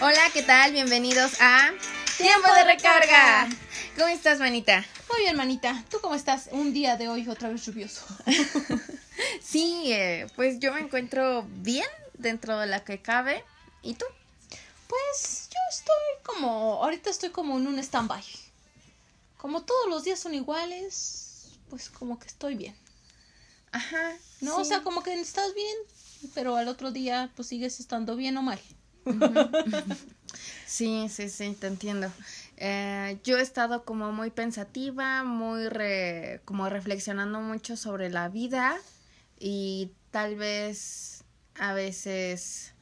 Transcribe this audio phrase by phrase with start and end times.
[0.00, 0.70] Hola, ¿qué tal?
[0.70, 1.72] Bienvenidos a
[2.18, 3.48] Tiempo de Recarga.
[3.96, 4.84] ¿Cómo estás, manita?
[5.10, 5.84] Muy bien, manita.
[5.90, 6.48] ¿Tú cómo estás?
[6.52, 8.06] Un día de hoy otra vez lluvioso.
[9.42, 13.44] sí, eh, pues yo me encuentro bien dentro de la que cabe.
[13.82, 14.04] ¿Y tú?
[14.86, 18.22] Pues yo estoy como, ahorita estoy como en un stand-by.
[19.36, 22.76] Como todos los días son iguales, pues como que estoy bien.
[23.72, 24.16] Ajá.
[24.42, 25.76] No, o sea, como que estás bien,
[26.34, 28.60] pero al otro día pues sigues estando bien o mal.
[30.66, 32.12] Sí, sí, sí, te entiendo.
[32.58, 35.68] Eh, yo he estado como muy pensativa, muy
[36.44, 38.76] como reflexionando mucho sobre la vida
[39.40, 41.24] y tal vez
[41.58, 42.74] a veces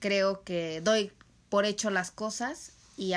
[0.00, 1.12] creo que doy
[1.48, 3.14] por hecho las cosas y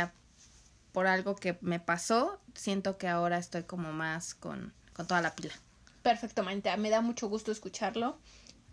[0.93, 5.35] por algo que me pasó, siento que ahora estoy como más con, con toda la
[5.35, 5.53] pila.
[6.01, 8.17] Perfectamente, me da mucho gusto escucharlo,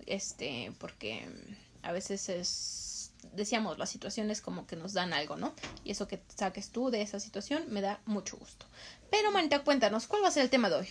[0.06, 1.28] este, porque
[1.82, 2.89] a veces es
[3.32, 5.54] decíamos, las situaciones como que nos dan algo, ¿no?
[5.84, 8.66] Y eso que saques tú de esa situación me da mucho gusto.
[9.10, 10.88] Pero, Manita, cuéntanos, ¿cuál va a ser el tema de hoy?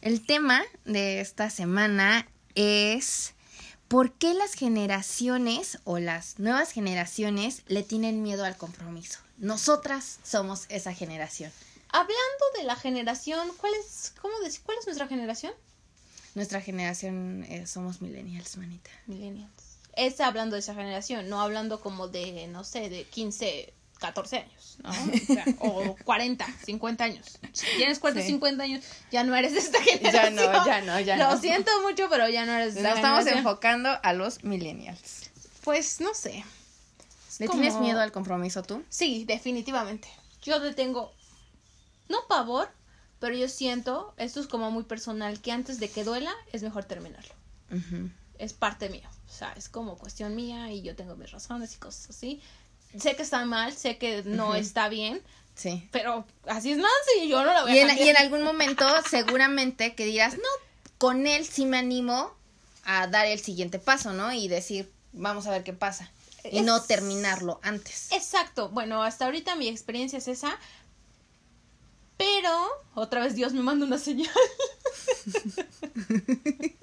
[0.00, 3.34] El tema de esta semana es
[3.88, 9.20] ¿por qué las generaciones o las nuevas generaciones le tienen miedo al compromiso?
[9.38, 11.52] Nosotras somos esa generación.
[11.88, 15.52] Hablando de la generación, ¿cuál es, cómo cuál es nuestra generación?
[16.34, 18.90] Nuestra generación eh, somos millennials, manita.
[19.06, 19.69] Millennials
[20.06, 24.78] es hablando de esa generación, no hablando como de, no sé, de 15, 14 años,
[24.82, 24.90] ¿no?
[25.60, 27.38] O, 40, 50 años.
[27.52, 30.36] Si tienes 40, 50 años, ya no eres de esta generación.
[30.36, 31.30] Ya no, ya no, ya no.
[31.30, 35.30] Lo siento mucho, pero ya no eres de esta Nos estamos enfocando a los millennials.
[35.62, 36.44] Pues no sé.
[37.38, 38.82] ¿Le tienes miedo al compromiso tú?
[38.88, 40.08] Sí, definitivamente.
[40.42, 41.12] Yo le tengo,
[42.08, 42.70] no pavor,
[43.18, 46.84] pero yo siento, esto es como muy personal, que antes de que duela es mejor
[46.84, 47.34] terminarlo.
[48.40, 49.08] Es parte mío.
[49.28, 52.40] O sea, es como cuestión mía y yo tengo mis razones y cosas así.
[52.98, 55.20] Sé que está mal, sé que no está bien.
[55.54, 55.86] Sí.
[55.92, 58.42] Pero así es Nancy y yo no la voy y a en, Y en algún
[58.42, 60.48] momento seguramente que dirás, no,
[60.96, 62.32] con él sí me animo
[62.84, 64.32] a dar el siguiente paso, ¿no?
[64.32, 66.10] Y decir, vamos a ver qué pasa.
[66.50, 68.10] Y no terminarlo antes.
[68.12, 68.70] Exacto.
[68.70, 70.58] Bueno, hasta ahorita mi experiencia es esa.
[72.16, 74.30] Pero, otra vez Dios me manda una señal.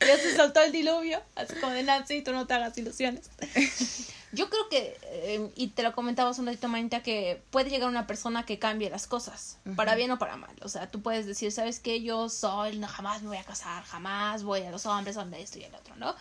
[0.00, 3.30] ya se soltó el diluvio, así como de Nancy, tú no te hagas ilusiones.
[4.32, 8.06] Yo creo que, eh, y te lo comentabas un ratito, Manita, que puede llegar una
[8.06, 10.54] persona que cambie las cosas, para bien o para mal.
[10.62, 12.02] O sea, tú puedes decir, ¿sabes qué?
[12.02, 15.58] Yo soy, no, jamás me voy a casar, jamás voy a los hombres, donde esto
[15.58, 16.14] y el otro, ¿no?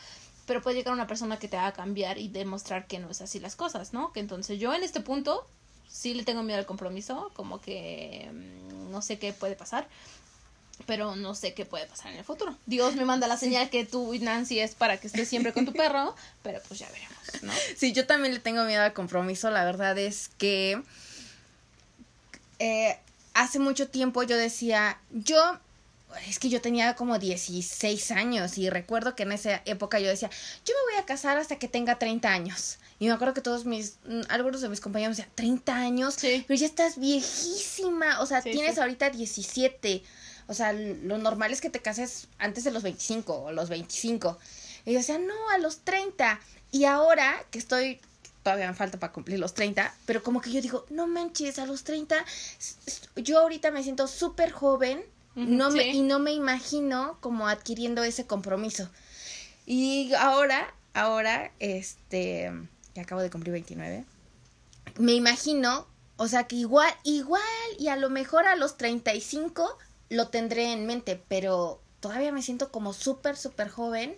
[0.45, 3.39] Pero puede llegar una persona que te haga cambiar y demostrar que no es así
[3.39, 4.13] las cosas, ¿no?
[4.13, 5.45] Que entonces yo en este punto
[5.89, 9.89] sí le tengo miedo al compromiso, como que mm, no sé qué puede pasar
[10.85, 12.55] pero no sé qué puede pasar en el futuro.
[12.65, 15.65] Dios me manda la señal que tú y Nancy es para que estés siempre con
[15.65, 17.53] tu perro, pero pues ya veremos, ¿no?
[17.75, 19.49] Sí, yo también le tengo miedo al compromiso.
[19.49, 20.81] La verdad es que
[22.59, 22.97] eh,
[23.33, 25.59] hace mucho tiempo yo decía, yo
[26.27, 30.29] es que yo tenía como 16 años y recuerdo que en esa época yo decía,
[30.65, 32.77] yo me voy a casar hasta que tenga 30 años.
[32.99, 36.43] Y me acuerdo que todos mis, mm, algunos de mis compañeros decían, 30 años, sí.
[36.47, 40.03] pero ya estás viejísima, o sea, tienes ahorita 17.
[40.47, 44.37] O sea, lo normal es que te cases antes de los 25 o los 25.
[44.85, 46.39] Y yo decía, no, a los 30.
[46.71, 47.99] Y ahora que estoy,
[48.43, 51.65] todavía me falta para cumplir los 30, pero como que yo digo, no manches, a
[51.65, 52.15] los 30,
[53.17, 55.03] yo ahorita me siento súper joven
[55.35, 58.89] no me, y no me imagino como adquiriendo ese compromiso.
[59.67, 62.51] Y ahora, ahora, este,
[62.95, 64.03] que acabo de cumplir 29,
[64.97, 67.43] me imagino, o sea, que igual, igual,
[67.77, 69.77] y a lo mejor a los 35
[70.09, 74.15] lo tendré en mente, pero todavía me siento como súper, súper joven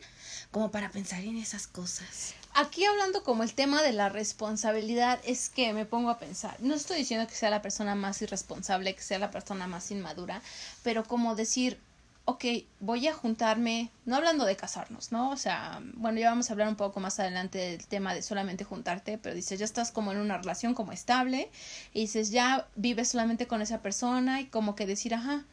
[0.51, 2.33] como para pensar en esas cosas.
[2.55, 6.73] Aquí hablando como el tema de la responsabilidad es que me pongo a pensar, no
[6.73, 10.41] estoy diciendo que sea la persona más irresponsable, que sea la persona más inmadura,
[10.83, 11.79] pero como decir,
[12.25, 12.45] ok,
[12.79, 15.29] voy a juntarme, no hablando de casarnos, ¿no?
[15.29, 18.63] O sea, bueno, ya vamos a hablar un poco más adelante del tema de solamente
[18.63, 21.49] juntarte, pero dices, ya estás como en una relación como estable
[21.93, 25.45] y dices, ya vives solamente con esa persona y como que decir, ajá,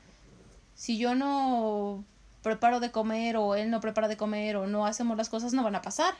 [0.76, 2.04] si yo no
[2.42, 5.64] preparo de comer o él no prepara de comer o no hacemos las cosas, no
[5.64, 6.14] van a pasar.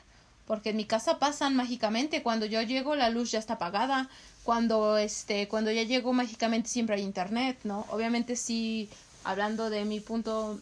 [0.47, 2.23] Porque en mi casa pasan mágicamente.
[2.23, 4.09] Cuando yo llego, la luz ya está apagada.
[4.45, 7.85] Cuando, este, cuando ya llego, mágicamente siempre hay internet, ¿no?
[7.91, 8.89] Obviamente sí,
[9.25, 10.61] hablando de mi punto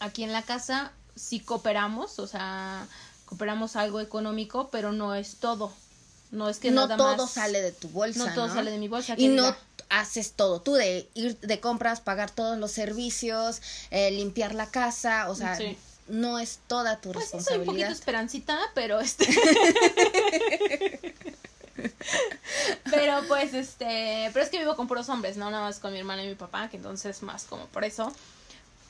[0.00, 2.86] aquí en la casa, sí cooperamos, o sea,
[3.26, 5.72] cooperamos algo económico, pero no es todo.
[6.30, 8.26] No es que no nada todo sale de tu bolsa.
[8.26, 9.14] No todo sale de mi bolsa.
[9.16, 9.54] Y no
[9.90, 15.30] haces todo tú, de ir de compras, pagar todos los servicios, eh, limpiar la casa,
[15.30, 15.58] o sea,
[16.08, 17.64] no es toda tu pues responsabilidad.
[17.64, 19.26] Soy un poquito esperancita, pero este...
[22.90, 25.98] pero pues este, pero es que vivo con puros hombres, no nada más con mi
[25.98, 28.12] hermana y mi papá, que entonces más como por eso.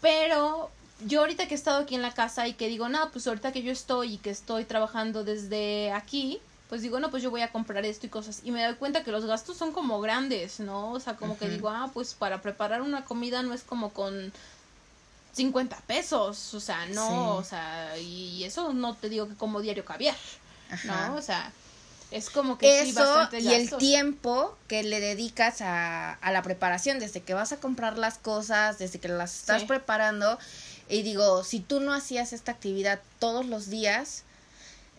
[0.01, 0.71] Pero
[1.05, 3.53] yo ahorita que he estado aquí en la casa y que digo, no, pues ahorita
[3.53, 7.41] que yo estoy y que estoy trabajando desde aquí, pues digo, no, pues yo voy
[7.41, 8.41] a comprar esto y cosas.
[8.45, 10.93] Y me doy cuenta que los gastos son como grandes, ¿no?
[10.93, 14.33] O sea, como que digo, ah, pues para preparar una comida no es como con
[15.33, 19.85] 50 pesos, o sea, no, o sea, y eso no te digo que como diario
[19.85, 20.17] caviar,
[20.85, 21.15] ¿no?
[21.15, 21.53] O sea,
[22.11, 27.21] es como que eso y el tiempo que le dedicas a, a, la preparación, desde
[27.23, 30.39] que vas a comprar las cosas, desde que las estás preparando,
[30.89, 34.25] y digo, si tú no hacías esta actividad todos los días,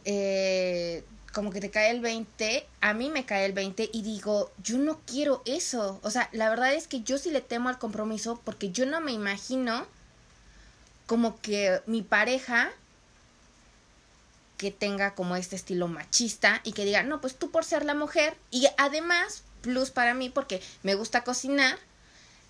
[0.06, 4.51] eh, como que te cae el 20, a mí me cae el 20 y digo,
[4.63, 5.99] yo no quiero eso.
[6.03, 9.01] O sea, la verdad es que yo sí le temo al compromiso porque yo no
[9.01, 9.85] me imagino
[11.05, 12.71] como que mi pareja
[14.57, 17.95] que tenga como este estilo machista y que diga, no, pues tú por ser la
[17.95, 21.77] mujer y además, plus para mí porque me gusta cocinar,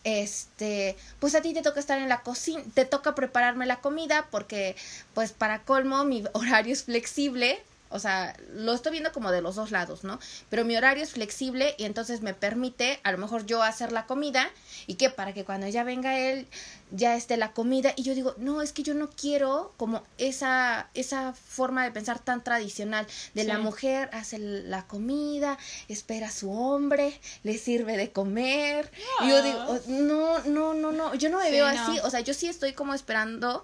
[0.04, 4.28] este, pues a ti te toca estar en la cocina, te toca prepararme la comida
[4.32, 4.76] porque
[5.14, 9.56] pues para colmo mi horario es flexible o sea, lo estoy viendo como de los
[9.56, 10.20] dos lados, ¿no?
[10.50, 14.06] Pero mi horario es flexible y entonces me permite a lo mejor yo hacer la
[14.06, 14.50] comida
[14.88, 16.48] y que para que cuando ya venga él
[16.92, 20.90] ya esté la comida y yo digo, no, es que yo no quiero como esa,
[20.94, 25.58] esa forma de pensar tan tradicional de la mujer hace la comida,
[25.88, 28.92] espera a su hombre, le sirve de comer.
[29.22, 29.80] Y yo digo, ah.
[29.88, 32.94] no, no, no, no, yo no me veo así, o sea, yo sí estoy como
[32.94, 33.64] esperando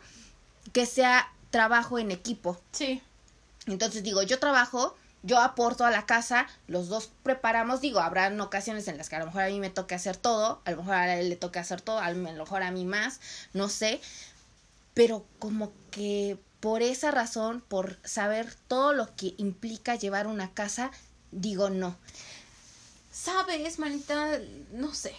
[0.74, 2.60] que sea trabajo en equipo.
[2.71, 3.01] Sí.
[3.67, 8.88] Entonces digo, yo trabajo, yo aporto a la casa, los dos preparamos, digo, habrán ocasiones
[8.88, 10.94] en las que a lo mejor a mí me toque hacer todo, a lo mejor
[10.94, 13.19] a él le toque hacer todo, a lo mejor a mí más,
[13.53, 14.01] no sé,
[14.94, 20.91] pero como que por esa razón, por saber todo lo que implica llevar una casa,
[21.31, 21.95] digo no.
[23.11, 24.39] Sabes, manita,
[24.73, 25.15] no sé.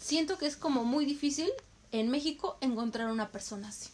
[0.00, 1.50] Siento que es como muy difícil
[1.92, 3.93] en México encontrar una persona así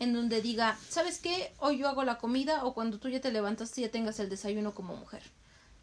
[0.00, 1.54] en donde diga, ¿sabes qué?
[1.58, 4.74] Hoy yo hago la comida o cuando tú ya te levantaste ya tengas el desayuno
[4.74, 5.22] como mujer.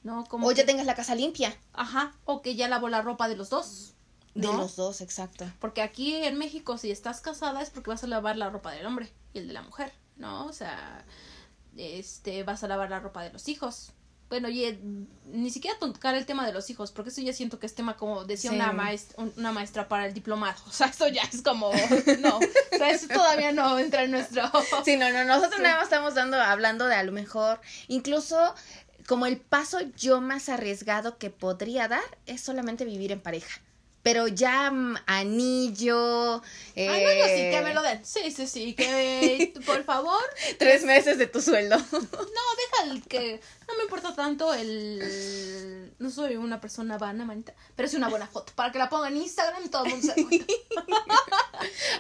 [0.04, 0.26] ¿No?
[0.26, 1.56] Como o ya tengas la casa limpia.
[1.74, 3.94] Ajá, o que ya lavo la ropa de los dos.
[4.34, 5.46] De los dos, exacto.
[5.60, 8.86] Porque aquí en México si estás casada es porque vas a lavar la ropa del
[8.86, 10.46] hombre y el de la mujer, ¿no?
[10.46, 11.06] O sea,
[11.76, 13.94] este vas a lavar la ropa de los hijos
[14.30, 14.78] bueno, y
[15.26, 17.96] ni siquiera tocar el tema de los hijos, porque eso ya siento que es tema
[17.96, 20.62] como decía una maestra, una maestra para el diplomado.
[20.68, 21.72] O sea, eso ya es como,
[22.20, 24.44] no, o sea, eso todavía no entra en nuestro.
[24.86, 28.54] Sí, no, no, nosotros nada más estamos dando, hablando de a lo mejor, incluso
[29.08, 33.62] como el paso yo más arriesgado que podría dar es solamente vivir en pareja
[34.08, 36.42] pero ya mm, anillo.
[36.76, 36.88] Eh...
[36.88, 38.06] Ay, bueno, sí, que me lo den.
[38.06, 40.24] Sí, sí, sí, que por favor.
[40.58, 41.76] Tres meses de tu sueldo.
[41.92, 43.42] No, deja el que.
[43.68, 45.94] No me importa tanto el.
[46.00, 48.54] No soy una persona vana, manita, pero es una buena foto.
[48.56, 50.26] Para que la ponga en Instagram y todo el mundo se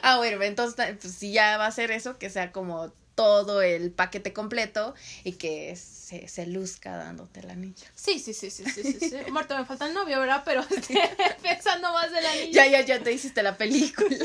[0.01, 3.91] ah, bueno, entonces, pues, si ya va a ser eso, que sea como todo el
[3.91, 4.93] paquete completo
[5.23, 7.87] y que se, se luzca dándote el anillo.
[7.95, 9.09] Sí, sí, sí, sí, sí, sí.
[9.09, 9.31] sí.
[9.31, 10.43] Marta, me falta el novio, ¿verdad?
[10.45, 10.99] Pero estoy
[11.41, 12.51] pensando más del anillo.
[12.51, 14.07] Ya, ya, ya te hiciste la película.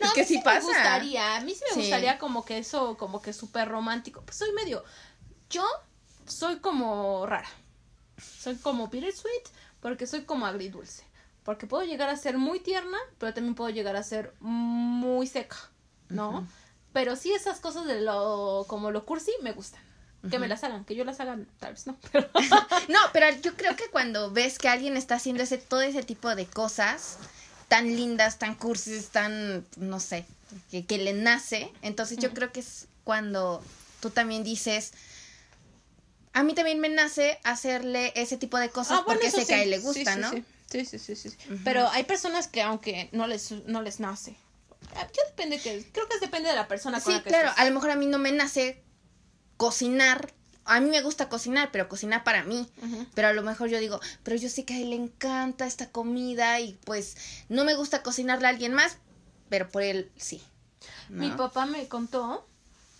[0.00, 0.66] No, es que sí pasa.
[0.66, 4.22] Me gustaría, a mí sí me gustaría como que eso, como que súper romántico.
[4.22, 4.82] Pues soy medio,
[5.50, 5.66] yo
[6.26, 7.48] soy como rara.
[8.16, 9.48] Soy como sweet
[9.80, 11.04] porque soy como agridulce.
[11.44, 15.58] Porque puedo llegar a ser muy tierna, pero también puedo llegar a ser muy seca,
[16.08, 16.48] ¿no?
[16.92, 19.80] Pero sí esas cosas de lo, como lo cursi, me gustan.
[20.28, 21.96] Que me las hagan, que yo las haga, tal vez no.
[22.88, 26.34] no, pero yo creo que cuando ves que alguien está haciendo ese, todo ese tipo
[26.34, 27.16] de cosas
[27.68, 30.26] tan lindas, tan cursis, tan, no sé,
[30.70, 33.62] que, que le nace, entonces yo creo que es cuando
[34.00, 34.92] tú también dices,
[36.32, 39.62] a mí también me nace hacerle ese tipo de cosas ah, porque sé que a
[39.62, 40.30] él le gusta, ¿no?
[40.70, 41.30] Sí, sí, sí, sí.
[41.64, 44.36] Pero hay personas que aunque no les, no les nace,
[44.94, 47.90] yo depende que creo que depende de la persona con sí claro a lo mejor
[47.90, 48.82] a mí no me nace
[49.56, 50.32] cocinar
[50.64, 52.70] a mí me gusta cocinar pero cocinar para mí
[53.14, 55.90] pero a lo mejor yo digo pero yo sé que a él le encanta esta
[55.90, 57.16] comida y pues
[57.48, 58.98] no me gusta cocinarle a alguien más
[59.48, 60.42] pero por él sí
[61.08, 62.46] mi papá me contó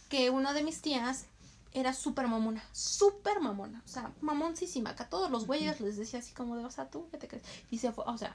[0.09, 1.27] que una de mis tías
[1.73, 6.19] era súper mamona, súper mamona, o sea, mamoncísima, que a todos los güeyes les decía
[6.19, 7.45] así como de, o sea, tú, ¿qué te crees?
[7.71, 8.35] Y se fue, o sea,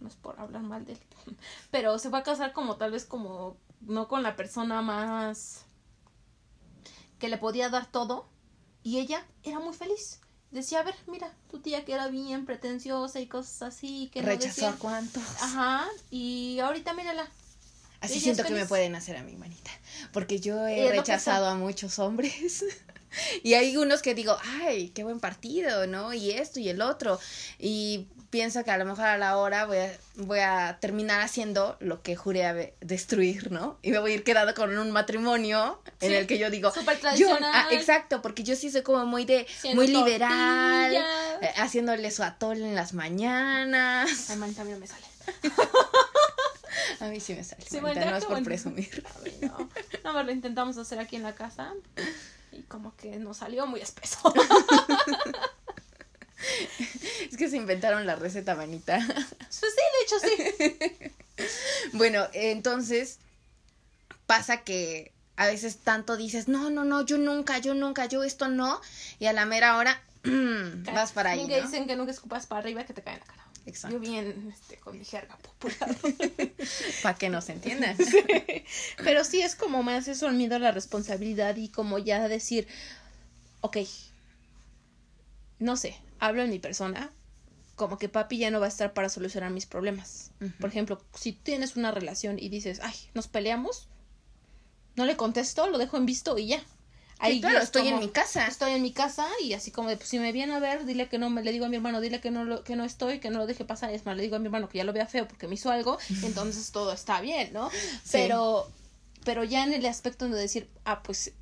[0.00, 1.00] no es por hablar mal de él,
[1.70, 5.64] pero se fue a casar como tal vez como no con la persona más
[7.18, 8.28] que le podía dar todo
[8.82, 10.20] y ella era muy feliz.
[10.50, 14.68] Decía, a ver, mira, tu tía que era bien pretenciosa y cosas así, que rechazó
[14.68, 15.22] a cuántos.
[15.40, 17.30] Ajá, y ahorita mírala.
[18.00, 19.70] Así siento que me pueden hacer a mi manita,
[20.12, 22.64] porque yo he rechazado a muchos hombres.
[23.42, 26.14] y hay unos que digo, ay, qué buen partido, ¿no?
[26.14, 27.20] Y esto y el otro.
[27.58, 31.76] Y pienso que a lo mejor a la hora voy a, voy a terminar haciendo
[31.80, 33.78] lo que juré destruir, ¿no?
[33.82, 36.98] Y me voy a ir quedando con un matrimonio en el que yo digo, Súper
[36.98, 37.50] tradicional.
[37.52, 42.66] ah, exacto, porque yo sí soy como muy de, muy liberal, eh, haciéndole su atole
[42.66, 44.30] en las mañanas.
[44.30, 45.04] Ay, man, también me sale.
[47.00, 47.64] A mí sí me sale.
[47.68, 49.04] Sí, manita, no es por presumir.
[49.16, 49.68] A mí no.
[50.04, 51.72] No, lo intentamos hacer aquí en la casa
[52.52, 54.18] y como que nos salió muy espeso.
[57.30, 58.98] Es que se inventaron la receta, manita.
[59.06, 61.12] Pues sí, de hecho sí.
[61.94, 63.18] Bueno, entonces
[64.26, 68.48] pasa que a veces tanto dices, no, no, no, yo nunca, yo nunca, yo esto
[68.48, 68.80] no,
[69.18, 70.02] y a la mera hora
[70.94, 71.46] vas para ahí.
[71.46, 71.66] Que ¿no?
[71.66, 73.46] dicen que nunca escupas para arriba que te cae en la cara.
[73.66, 73.96] Exacto.
[73.96, 75.96] Yo bien este, con mi jerga popular.
[77.02, 77.96] Para que nos entiendan.
[79.04, 82.66] Pero sí es como más eso el miedo a la responsabilidad y como ya decir,
[83.60, 83.78] ok,
[85.58, 87.12] no sé, hablo en mi persona,
[87.74, 90.30] como que papi ya no va a estar para solucionar mis problemas.
[90.60, 93.88] Por ejemplo, si tienes una relación y dices, ay, nos peleamos,
[94.96, 96.62] no le contesto, lo dejo en visto y ya.
[97.18, 98.46] Ahí claro, es estoy en mi casa.
[98.46, 101.08] Estoy en mi casa y así como de, pues si me viene a ver, dile
[101.08, 103.18] que no, me le digo a mi hermano, dile que no, lo, que no estoy,
[103.18, 103.90] que no lo deje pasar.
[103.90, 105.70] Es más, le digo a mi hermano que ya lo vea feo porque me hizo
[105.70, 107.70] algo, entonces todo está bien, ¿no?
[108.10, 108.70] Pero,
[109.24, 111.32] pero ya en el aspecto de decir, ah, pues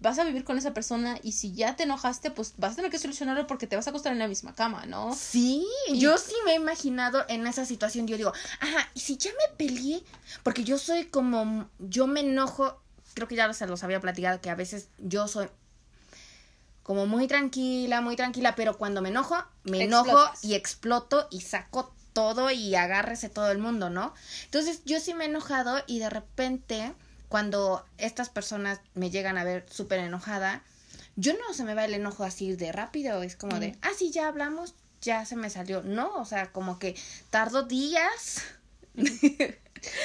[0.00, 2.90] vas a vivir con esa persona y si ya te enojaste, pues vas a tener
[2.90, 5.14] que solucionarlo porque te vas a acostar en la misma cama, ¿no?
[5.14, 8.06] Sí, Y- yo sí me he imaginado en esa situación.
[8.06, 10.02] Yo digo, ajá, y si ya me peleé,
[10.42, 12.80] porque yo soy como, yo me enojo,
[13.14, 15.48] creo que ya se los había platicado, que a veces yo soy
[16.82, 20.44] como muy tranquila, muy tranquila, pero cuando me enojo, me enojo Explotas.
[20.44, 24.12] y exploto y saco todo y agárrese todo el mundo, ¿no?
[24.44, 26.94] Entonces yo sí me he enojado y de repente
[27.34, 30.62] cuando estas personas me llegan a ver súper enojada,
[31.16, 34.12] yo no se me va el enojo así de rápido, es como de, ah, sí,
[34.12, 35.82] ya hablamos, ya se me salió.
[35.82, 36.94] No, o sea, como que
[37.30, 38.40] tardo días,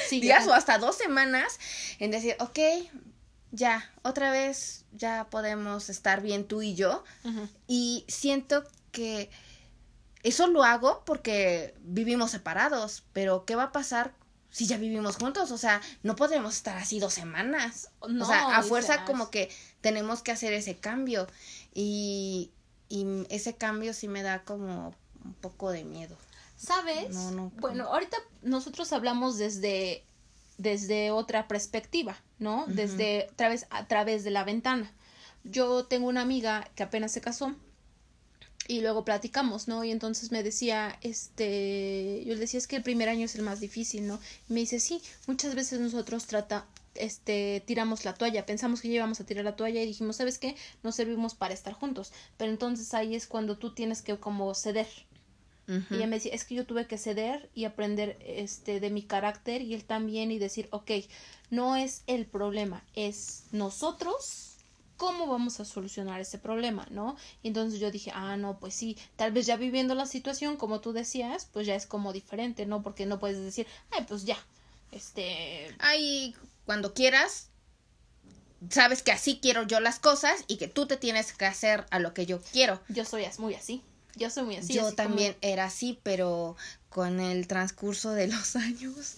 [0.08, 0.50] Sí, días ya.
[0.50, 1.60] o hasta dos semanas
[2.00, 2.58] en decir, ok,
[3.52, 7.04] ya, otra vez ya podemos estar bien tú y yo.
[7.68, 9.30] Y siento que
[10.24, 14.14] eso lo hago porque vivimos separados, pero ¿qué va a pasar
[14.50, 15.50] si ya vivimos juntos?
[15.50, 17.90] O sea, no podemos estar así dos semanas.
[18.08, 21.26] No, o sea, a fuerza como que tenemos que hacer ese cambio.
[21.72, 22.50] Y,
[22.88, 26.16] y ese cambio sí me da como un poco de miedo.
[26.56, 27.10] ¿Sabes?
[27.14, 30.04] No, no, Bueno, ahorita nosotros hablamos desde,
[30.58, 32.64] desde otra perspectiva, ¿no?
[32.66, 34.92] Desde a través, a través de la ventana.
[35.42, 37.54] Yo tengo una amiga que apenas se casó
[38.70, 39.82] y luego platicamos, ¿no?
[39.82, 43.42] Y entonces me decía, este, yo le decía, es que el primer año es el
[43.42, 44.20] más difícil, ¿no?
[44.48, 48.94] Y me dice, sí, muchas veces nosotros trata, este, tiramos la toalla, pensamos que ya
[48.94, 50.54] íbamos a tirar la toalla y dijimos, ¿sabes qué?
[50.84, 52.12] No servimos para estar juntos.
[52.36, 54.86] Pero entonces ahí es cuando tú tienes que como ceder.
[55.66, 59.02] Y ella me decía, es que yo tuve que ceder y aprender este de mi
[59.02, 60.90] carácter y él también y decir, ok,
[61.50, 64.49] no es el problema, es nosotros
[65.00, 67.16] cómo vamos a solucionar ese problema, ¿no?
[67.42, 70.82] Y entonces yo dije, ah, no, pues sí, tal vez ya viviendo la situación, como
[70.82, 72.82] tú decías, pues ya es como diferente, ¿no?
[72.82, 74.36] Porque no puedes decir, ay, pues ya,
[74.92, 77.48] este, Ahí, cuando quieras,
[78.68, 81.98] sabes que así quiero yo las cosas y que tú te tienes que hacer a
[81.98, 82.78] lo que yo quiero.
[82.90, 83.82] yo soy muy así,
[84.16, 84.74] yo soy muy así.
[84.74, 86.58] yo así como- también era así, pero
[86.90, 89.16] con el transcurso de los años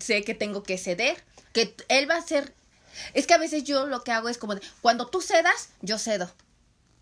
[0.00, 2.52] sé que tengo que ceder, que él va a ser...
[3.14, 5.98] Es que a veces yo lo que hago es como de, cuando tú cedas, yo
[5.98, 6.30] cedo.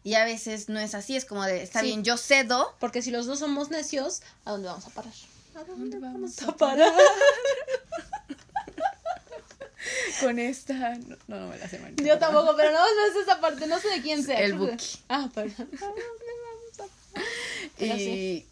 [0.02, 1.86] Y a veces no es así, es como de, está Sí.
[1.86, 2.74] bien, yo cedo.
[2.80, 5.12] Porque si los dos somos necios, ¿a dónde vamos a parar?
[5.56, 6.92] ¿A dónde vamos a parar?
[10.20, 10.94] Con esta...
[11.26, 11.94] No, no, me la sé mal.
[11.96, 14.38] Yo tampoco, pero no no es esa parte, no sé de quién sea.
[14.40, 14.98] El Buki.
[15.08, 15.68] Ah, perdón.
[17.78, 18.46] Pero Y,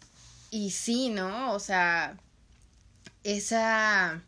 [0.51, 1.53] y sí, ¿no?
[1.53, 2.17] O sea,
[3.23, 4.21] esa...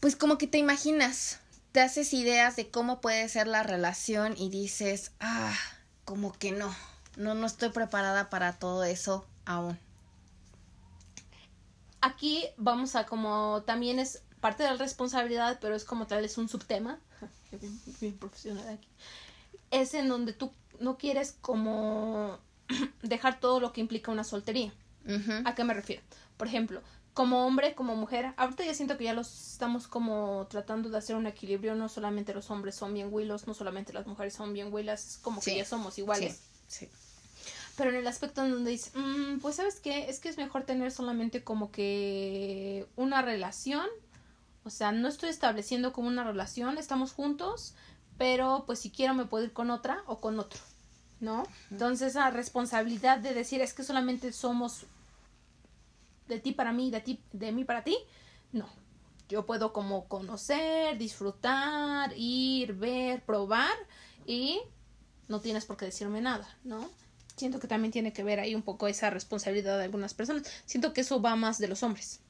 [0.00, 1.40] Pues como que te imaginas,
[1.72, 5.54] te haces ideas de cómo puede ser la relación y dices, ah,
[6.04, 6.74] como que no,
[7.16, 9.78] no, no estoy preparada para todo eso aún.
[12.00, 16.38] Aquí vamos a como también es parte de la responsabilidad, pero es como tal es
[16.38, 16.98] un subtema.
[17.50, 18.88] Bien, bien profesional aquí.
[19.70, 22.38] Es en donde tú no quieres como
[23.02, 24.72] dejar todo lo que implica una soltería.
[25.46, 26.02] ¿A qué me refiero?
[26.36, 26.82] Por ejemplo,
[27.18, 31.16] como hombre, como mujer, ahorita ya siento que ya los estamos como tratando de hacer
[31.16, 34.72] un equilibrio, no solamente los hombres son bien huilos, no solamente las mujeres son bien
[34.72, 36.40] huilas, es como que ya somos iguales.
[36.68, 36.90] Sí, sí.
[37.76, 40.62] Pero en el aspecto en donde dice, "Mm, pues sabes qué, es que es mejor
[40.62, 43.88] tener solamente como que una relación,
[44.62, 47.74] o sea, no estoy estableciendo como una relación, estamos juntos,
[48.16, 50.60] pero pues si quiero me puedo ir con otra o con otro,
[51.18, 51.42] ¿no?
[51.72, 54.86] Entonces esa responsabilidad de decir es que solamente somos
[56.28, 57.96] de ti para mí, de ti, de mí para ti,
[58.52, 58.68] no.
[59.28, 63.76] Yo puedo como conocer, disfrutar, ir, ver, probar
[64.26, 64.60] y
[65.28, 66.88] no tienes por qué decirme nada, ¿no?
[67.36, 70.50] Siento que también tiene que ver ahí un poco esa responsabilidad de algunas personas.
[70.64, 72.20] Siento que eso va más de los hombres.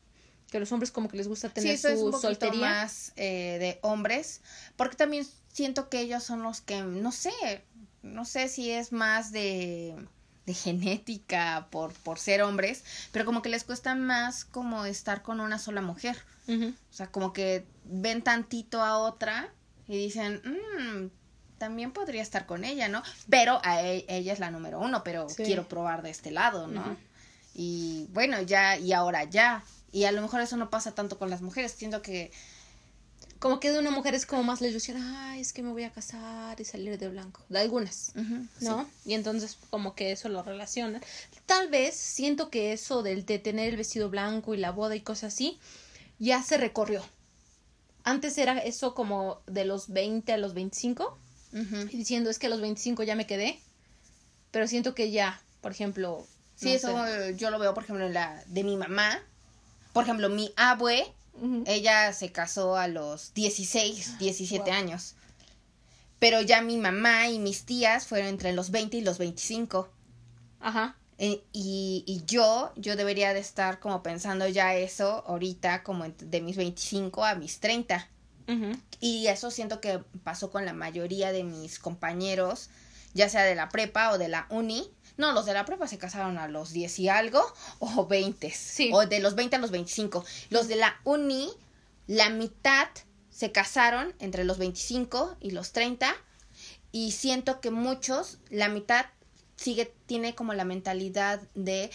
[0.50, 2.60] Que los hombres como que les gusta tener sí, su es soltería.
[2.60, 4.42] más eh, de hombres.
[4.76, 7.32] Porque también siento que ellos son los que, no sé,
[8.02, 9.94] no sé si es más de
[10.48, 15.40] de genética por, por ser hombres, pero como que les cuesta más como estar con
[15.40, 16.16] una sola mujer.
[16.48, 19.50] O sea, como que ven tantito a otra
[19.86, 21.08] y dicen, mmm,
[21.58, 23.02] también podría estar con ella, ¿no?
[23.28, 26.96] Pero a e, ella es la número uno, pero quiero probar de este lado, ¿no?
[27.52, 29.62] Y bueno, ya, y ahora ya.
[29.92, 31.72] Y a lo mejor eso no pasa tanto con las mujeres.
[31.72, 32.32] Siento que
[33.38, 35.84] como que de una mujer es como más la ilusión, ay, es que me voy
[35.84, 38.12] a casar y salir de blanco, de algunas,
[38.60, 38.88] ¿no?
[39.04, 41.00] Y entonces como que eso lo relaciona.
[41.46, 45.00] Tal vez siento que eso del de tener el vestido blanco y la boda y
[45.00, 45.58] cosas así,
[46.18, 47.04] ya se recorrió.
[48.04, 51.18] Antes era eso como de los 20 a los 25,
[51.52, 53.60] y diciendo es que a los 25 ya me quedé,
[54.50, 56.26] pero siento que ya, por ejemplo...
[56.56, 56.92] Sí, eso
[57.36, 59.22] yo lo veo, por ejemplo, en la de mi mamá.
[59.92, 61.06] Por ejemplo, mi abue
[61.66, 65.14] ella se casó a los 16, 17 años.
[66.18, 69.88] Pero ya mi mamá y mis tías fueron entre los 20 y los 25.
[70.60, 70.96] Ajá.
[71.18, 76.40] Eh, y, y, yo, yo debería de estar como pensando ya eso ahorita, como de
[76.40, 78.08] mis 25 a mis 30.
[79.00, 82.70] Y eso siento que pasó con la mayoría de mis compañeros,
[83.12, 85.98] ya sea de la prepa o de la uni, no, los de la prepa se
[85.98, 87.42] casaron a los 10 y algo
[87.80, 88.50] o 20.
[88.50, 88.90] Sí.
[88.92, 90.24] O de los 20 a los 25.
[90.48, 91.50] Los de la uni,
[92.06, 92.88] la mitad
[93.28, 96.14] se casaron entre los 25 y los 30.
[96.92, 99.06] Y siento que muchos, la mitad
[99.56, 101.90] sigue, tiene como la mentalidad de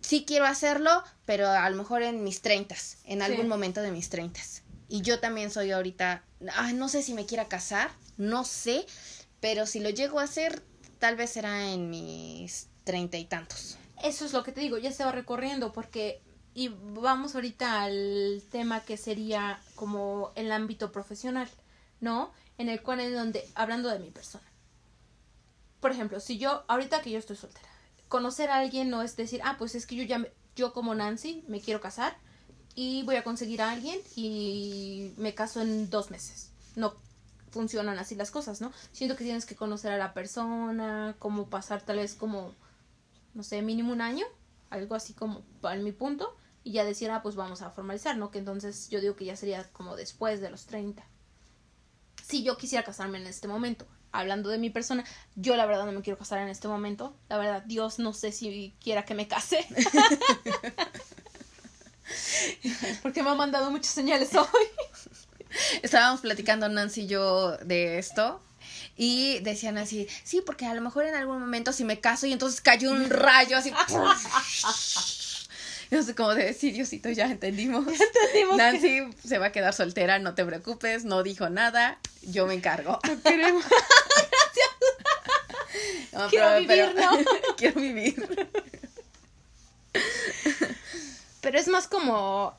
[0.00, 2.76] sí quiero hacerlo, pero a lo mejor en mis 30,
[3.06, 4.40] en algún momento de mis 30.
[4.88, 6.22] Y yo también soy ahorita,
[6.74, 8.86] no sé si me quiera casar, no sé,
[9.40, 10.62] pero si lo llego a hacer,
[10.98, 13.78] tal vez será en mis treinta y tantos.
[14.02, 16.20] Eso es lo que te digo, ya se va recorriendo porque
[16.54, 21.48] y vamos ahorita al tema que sería como el ámbito profesional,
[22.00, 22.32] ¿no?
[22.58, 24.44] En el cual es donde, hablando de mi persona.
[25.80, 27.68] Por ejemplo, si yo, ahorita que yo estoy soltera,
[28.08, 31.44] conocer a alguien no es decir, ah, pues es que yo ya, yo como Nancy
[31.48, 32.16] me quiero casar
[32.76, 36.52] y voy a conseguir a alguien y me caso en dos meses.
[36.76, 36.94] No,
[37.54, 38.72] funcionan así las cosas, ¿no?
[38.92, 42.54] Siento que tienes que conocer a la persona, cómo pasar tal vez como,
[43.32, 44.26] no sé, mínimo un año,
[44.68, 48.30] algo así como para mi punto, y ya decir, ah, pues vamos a formalizar, ¿no?
[48.30, 51.02] Que entonces yo digo que ya sería como después de los 30.
[52.22, 55.04] Si yo quisiera casarme en este momento, hablando de mi persona,
[55.36, 57.16] yo la verdad no me quiero casar en este momento.
[57.28, 59.64] La verdad, Dios no sé si quiera que me case.
[63.02, 64.66] Porque me ha mandado muchas señales hoy.
[65.82, 68.40] estábamos platicando Nancy y yo de esto.
[68.96, 72.32] Y decían así, sí, porque a lo mejor en algún momento si me caso y
[72.32, 73.72] entonces cayó un rayo así.
[75.90, 77.86] no sé cómo decir, Diosito, ya entendimos.
[78.56, 82.98] Nancy se va a quedar soltera, no te preocupes, no dijo nada, yo me encargo.
[83.06, 83.64] No queremos.
[86.30, 87.10] Quiero vivir, ¿no?
[87.56, 88.48] quiero vivir.
[91.44, 92.54] Pero es más como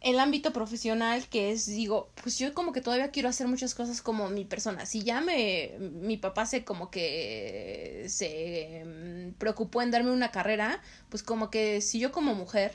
[0.00, 4.00] el ámbito profesional que es, digo, pues yo como que todavía quiero hacer muchas cosas
[4.00, 4.86] como mi persona.
[4.86, 10.80] Si ya me, mi papá se como que se mm, preocupó en darme una carrera,
[11.10, 12.74] pues como que si yo como mujer,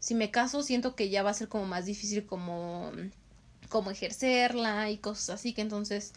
[0.00, 2.92] si me caso, siento que ya va a ser como más difícil como,
[3.70, 6.12] como ejercerla y cosas así, que entonces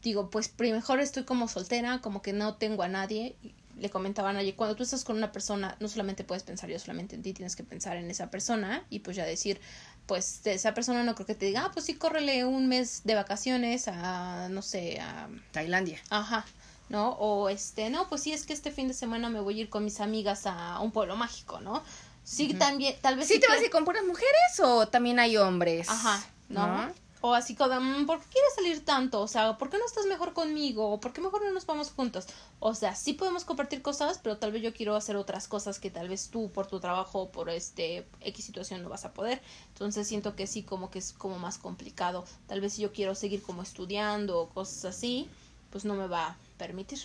[0.00, 3.34] digo, pues mejor estoy como soltera, como que no tengo a nadie
[3.78, 7.16] le comentaban ayer, cuando tú estás con una persona, no solamente puedes pensar yo solamente
[7.16, 9.60] en ti, tienes que pensar en esa persona y pues ya decir,
[10.06, 13.02] pues de esa persona no creo que te diga, ah, pues sí, córrele un mes
[13.04, 16.00] de vacaciones a, no sé, a Tailandia.
[16.10, 16.44] Ajá.
[16.88, 17.10] ¿No?
[17.18, 19.68] O este, no, pues sí, es que este fin de semana me voy a ir
[19.68, 21.82] con mis amigas a un pueblo mágico, ¿no?
[22.24, 23.28] Sí, también, tal vez.
[23.28, 25.88] ¿Sí, te vas a ir con puras mujeres o también hay hombres?
[25.88, 26.90] Ajá, ¿no?
[27.20, 29.20] O así como, mm, ¿por qué quieres salir tanto?
[29.20, 30.90] O sea, ¿por qué no estás mejor conmigo?
[30.90, 32.26] ¿O por qué mejor no nos vamos juntos?
[32.60, 35.90] O sea, sí podemos compartir cosas, pero tal vez yo quiero hacer otras cosas que
[35.90, 39.42] tal vez tú por tu trabajo o por este X situación no vas a poder.
[39.68, 42.24] Entonces siento que sí, como que es como más complicado.
[42.46, 45.28] Tal vez si yo quiero seguir como estudiando o cosas así,
[45.70, 47.00] pues no me va a permitir.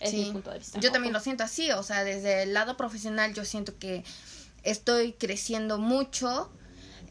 [0.00, 0.80] Es mi punto de vista.
[0.80, 4.04] Yo también lo siento así, o sea, desde el lado profesional yo siento que
[4.64, 6.50] estoy creciendo mucho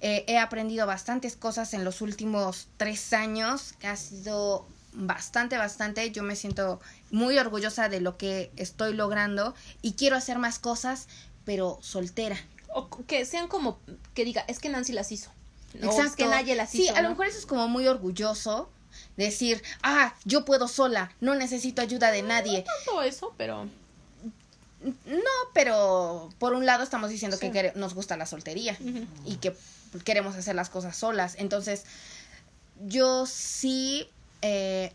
[0.06, 6.12] Eh, he aprendido bastantes cosas en los últimos tres años, que ha sido bastante, bastante.
[6.12, 11.08] Yo me siento muy orgullosa de lo que estoy logrando y quiero hacer más cosas,
[11.46, 12.36] pero soltera.
[12.74, 13.80] O que sean como,
[14.14, 15.32] que diga, es que Nancy las hizo.
[15.76, 16.18] Exacto.
[16.18, 16.92] que nadie las hizo.
[16.92, 18.70] Sí, a lo mejor eso es como muy orgulloso.
[19.16, 22.60] Decir, ah, yo puedo sola, no necesito ayuda de nadie.
[22.60, 23.70] No tanto eso, pero.
[24.84, 28.78] No, pero por un lado estamos diciendo que nos gusta la soltería
[29.26, 29.56] y que
[30.04, 31.36] queremos hacer las cosas solas.
[31.38, 31.86] Entonces,
[32.82, 34.10] yo sí,
[34.42, 34.92] eh,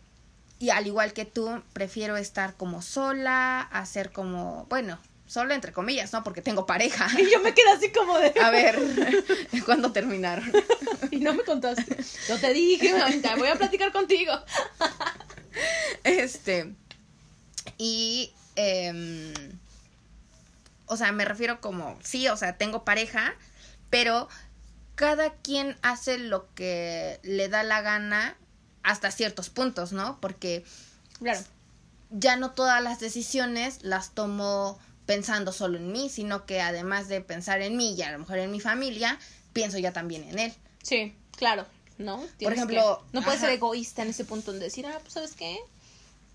[0.59, 6.11] y al igual que tú, prefiero estar como sola, hacer como, bueno, Solo entre comillas,
[6.15, 6.25] ¿no?
[6.25, 7.07] Porque tengo pareja.
[7.19, 8.33] Y yo me quedé así como de...
[8.41, 8.79] A ver,
[9.67, 10.51] ¿cuándo terminaron?
[11.11, 11.97] Y no me contaste.
[12.29, 12.95] Yo te dije,
[13.37, 14.33] voy a platicar contigo.
[16.03, 16.75] Este...
[17.77, 18.33] Y...
[18.57, 19.33] Em,
[20.87, 23.35] o sea, me refiero como, sí, o sea, tengo pareja,
[23.91, 24.29] pero
[24.99, 28.37] cada quien hace lo que le da la gana
[28.83, 30.19] hasta ciertos puntos, ¿no?
[30.21, 30.65] Porque
[31.21, 31.39] claro.
[32.11, 37.21] ya no todas las decisiones las tomo pensando solo en mí, sino que además de
[37.21, 39.21] pensar en mí y a lo mejor en mi familia,
[39.53, 40.53] pienso ya también en él.
[40.83, 41.65] Sí, claro,
[41.99, 42.21] ¿no?
[42.43, 45.59] Por ejemplo, no puedes ser egoísta en ese punto en decir, ah, pues sabes qué,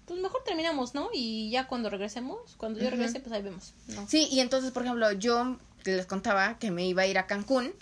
[0.05, 1.09] pues mejor terminamos, ¿no?
[1.13, 3.73] Y ya cuando regresemos, cuando yo regrese, pues ahí vemos.
[4.07, 7.73] Sí, y entonces, por ejemplo, yo les contaba que me iba a ir a Cancún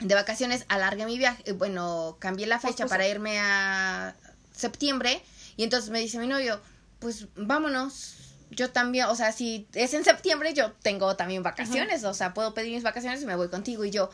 [0.00, 4.14] de vacaciones, alargué mi viaje, eh, bueno, cambié la fecha para irme a
[4.54, 5.22] septiembre
[5.56, 6.60] y entonces me dice mi novio,
[6.98, 8.16] pues vámonos,
[8.50, 12.54] yo también, o sea, si es en septiembre, yo tengo también vacaciones, o sea, puedo
[12.54, 13.84] pedir mis vacaciones y me voy contigo.
[13.84, 14.10] Y yo,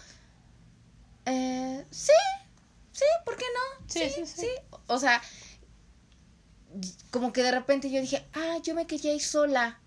[1.26, 2.12] eh, sí,
[2.92, 3.86] sí, ¿por qué no?
[3.88, 4.48] Sí sí, sí,
[4.86, 5.20] O sea,
[7.10, 9.80] como que de repente yo dije, ah, yo me quería ir sola.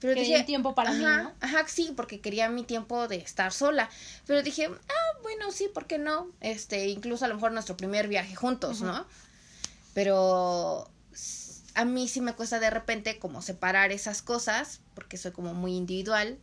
[0.00, 1.32] Pero dije, tiempo para mí, ¿no?
[1.40, 3.88] Ajá, sí, porque quería mi tiempo de estar sola.
[4.26, 6.28] Pero dije, ah, bueno, sí, ¿por qué no?
[6.40, 9.06] Este, incluso a lo mejor nuestro primer viaje juntos, ¿no?
[9.94, 10.90] Pero
[11.74, 15.74] a mí sí me cuesta de repente como separar esas cosas, porque soy como muy
[15.74, 16.38] individual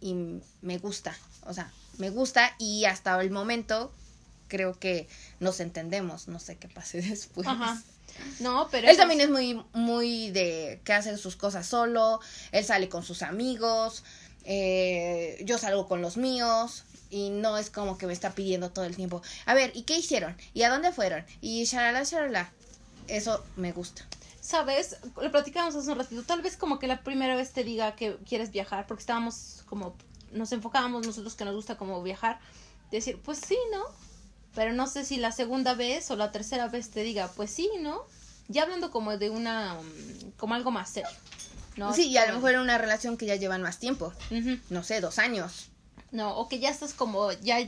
[0.00, 0.14] y
[0.62, 1.16] me gusta,
[1.46, 3.92] o sea, me gusta y hasta el momento
[4.48, 7.46] creo que nos entendemos, no sé qué pase después.
[7.46, 7.80] Ajá.
[8.40, 12.20] No, pero él también es muy muy de que hace sus cosas solo,
[12.52, 14.04] él sale con sus amigos,
[14.44, 18.84] eh, yo salgo con los míos y no es como que me está pidiendo todo
[18.84, 20.36] el tiempo, a ver, ¿y qué hicieron?
[20.54, 21.24] ¿Y a dónde fueron?
[21.40, 22.52] Y shalala, shalala.
[23.08, 24.06] Eso me gusta.
[24.40, 24.96] ¿sabes?
[25.20, 26.22] Lo platicamos hace un ratito.
[26.24, 29.94] Tal vez como que la primera vez te diga que quieres viajar, porque estábamos como,
[30.32, 32.40] nos enfocábamos nosotros que nos gusta como viajar.
[32.90, 33.84] Decir, pues sí, ¿no?
[34.54, 37.70] Pero no sé si la segunda vez o la tercera vez te diga, pues sí,
[37.80, 38.02] ¿no?
[38.48, 41.10] Ya hablando como de una, mm, como algo más serio.
[41.76, 41.94] ¿no?
[41.94, 44.12] Sí, y a lo mejor en una relación que ya llevan más tiempo.
[44.70, 45.70] No sé, dos años.
[46.10, 47.58] No, o que ya estás como, ya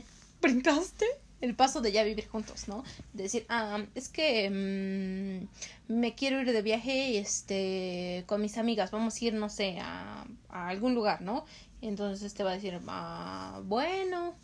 [0.41, 1.05] brincaste
[1.43, 2.83] el paso de ya vivir juntos, ¿no?
[3.13, 8.91] De decir, ah, es que mm, me quiero ir de viaje este, con mis amigas,
[8.91, 11.45] vamos a ir, no sé, a, algún lugar, ¿no?
[11.81, 14.35] entonces te va a decir, ah, bueno,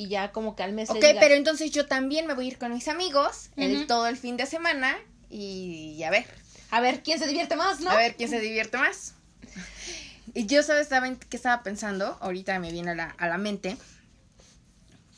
[0.00, 0.88] y ya como que al mes.
[0.88, 4.16] Ok, pero entonces yo también me voy a ir con mis amigos el, todo el
[4.16, 4.96] fin de semana
[5.28, 6.24] y a ver.
[6.70, 7.90] A ver quién se divierte más, ¿no?
[7.90, 9.14] A ver quién se divierte más.
[10.32, 10.88] Y yo, ¿sabes
[11.28, 12.16] qué estaba pensando?
[12.20, 13.76] Ahorita me viene a la, a la mente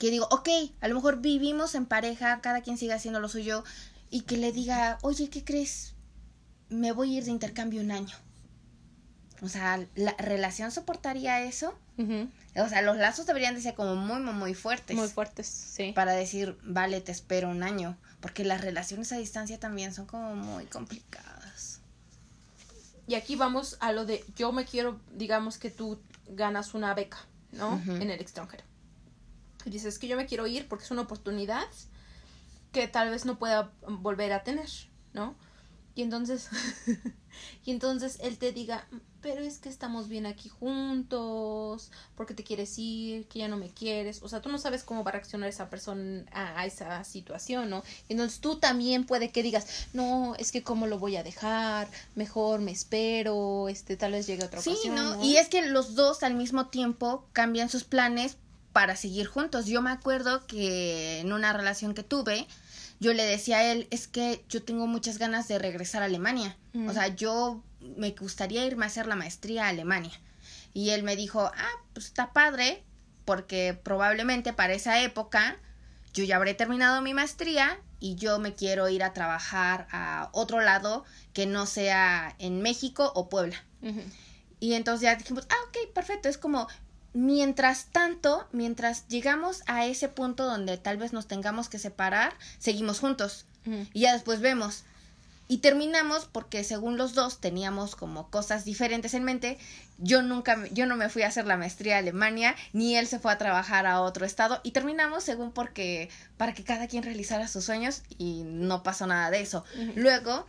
[0.00, 0.48] que digo, ok,
[0.80, 3.62] a lo mejor vivimos en pareja, cada quien sigue haciendo lo suyo,
[4.10, 5.94] y que le diga, oye, ¿qué crees?
[6.70, 8.16] Me voy a ir de intercambio un año.
[9.42, 11.74] O sea, ¿la relación soportaría eso?
[11.98, 14.96] O sea, los lazos deberían de ser como muy, muy, muy fuertes.
[14.96, 15.92] Muy fuertes, sí.
[15.92, 17.96] Para decir, vale, te espero un año.
[18.20, 21.80] Porque las relaciones a distancia también son como muy complicadas.
[23.08, 27.18] Y aquí vamos a lo de, yo me quiero, digamos que tú ganas una beca,
[27.50, 27.82] ¿no?
[27.86, 28.62] En el extranjero.
[29.64, 31.66] Y dices que yo me quiero ir porque es una oportunidad
[32.70, 34.68] que tal vez no pueda volver a tener,
[35.12, 35.34] ¿no?
[35.94, 36.48] Y entonces,
[37.64, 38.86] y entonces él te diga,
[39.20, 43.70] pero es que estamos bien aquí juntos, porque te quieres ir, que ya no me
[43.70, 47.70] quieres, o sea, tú no sabes cómo va a reaccionar esa persona a, esa situación,
[47.70, 47.84] ¿no?
[48.08, 51.88] Y entonces tú también puede que digas, no, es que cómo lo voy a dejar,
[52.14, 54.76] mejor me espero, este, tal vez llegue otra ocasión.
[54.82, 55.22] Sí, ¿no?
[55.22, 58.36] Y es que los dos al mismo tiempo cambian sus planes
[58.72, 59.66] para seguir juntos.
[59.66, 62.46] Yo me acuerdo que en una relación que tuve,
[63.02, 66.56] yo le decía a él, es que yo tengo muchas ganas de regresar a Alemania.
[66.88, 70.12] O sea, yo me gustaría irme a hacer la maestría a Alemania.
[70.72, 72.84] Y él me dijo, ah, pues está padre,
[73.24, 75.58] porque probablemente para esa época
[76.14, 80.60] yo ya habré terminado mi maestría y yo me quiero ir a trabajar a otro
[80.60, 83.64] lado que no sea en México o Puebla.
[84.60, 86.68] Y entonces ya dijimos, ah, ok, perfecto, es como
[87.14, 93.00] mientras tanto, mientras llegamos a ese punto donde tal vez nos tengamos que separar, seguimos
[93.00, 93.46] juntos.
[93.92, 94.84] Y ya después vemos.
[95.48, 99.58] Y terminamos porque según los dos teníamos como cosas diferentes en mente.
[99.98, 103.18] Yo nunca, yo no me fui a hacer la maestría a Alemania, ni él se
[103.18, 104.60] fue a trabajar a otro estado.
[104.62, 109.30] Y terminamos según porque, para que cada quien realizara sus sueños y no pasó nada
[109.30, 109.64] de eso.
[109.94, 110.46] Luego,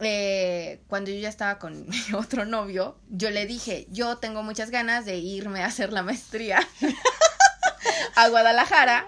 [0.00, 4.70] eh, cuando yo ya estaba con mi otro novio, yo le dije, yo tengo muchas
[4.70, 6.60] ganas de irme a hacer la maestría
[8.16, 9.06] a Guadalajara.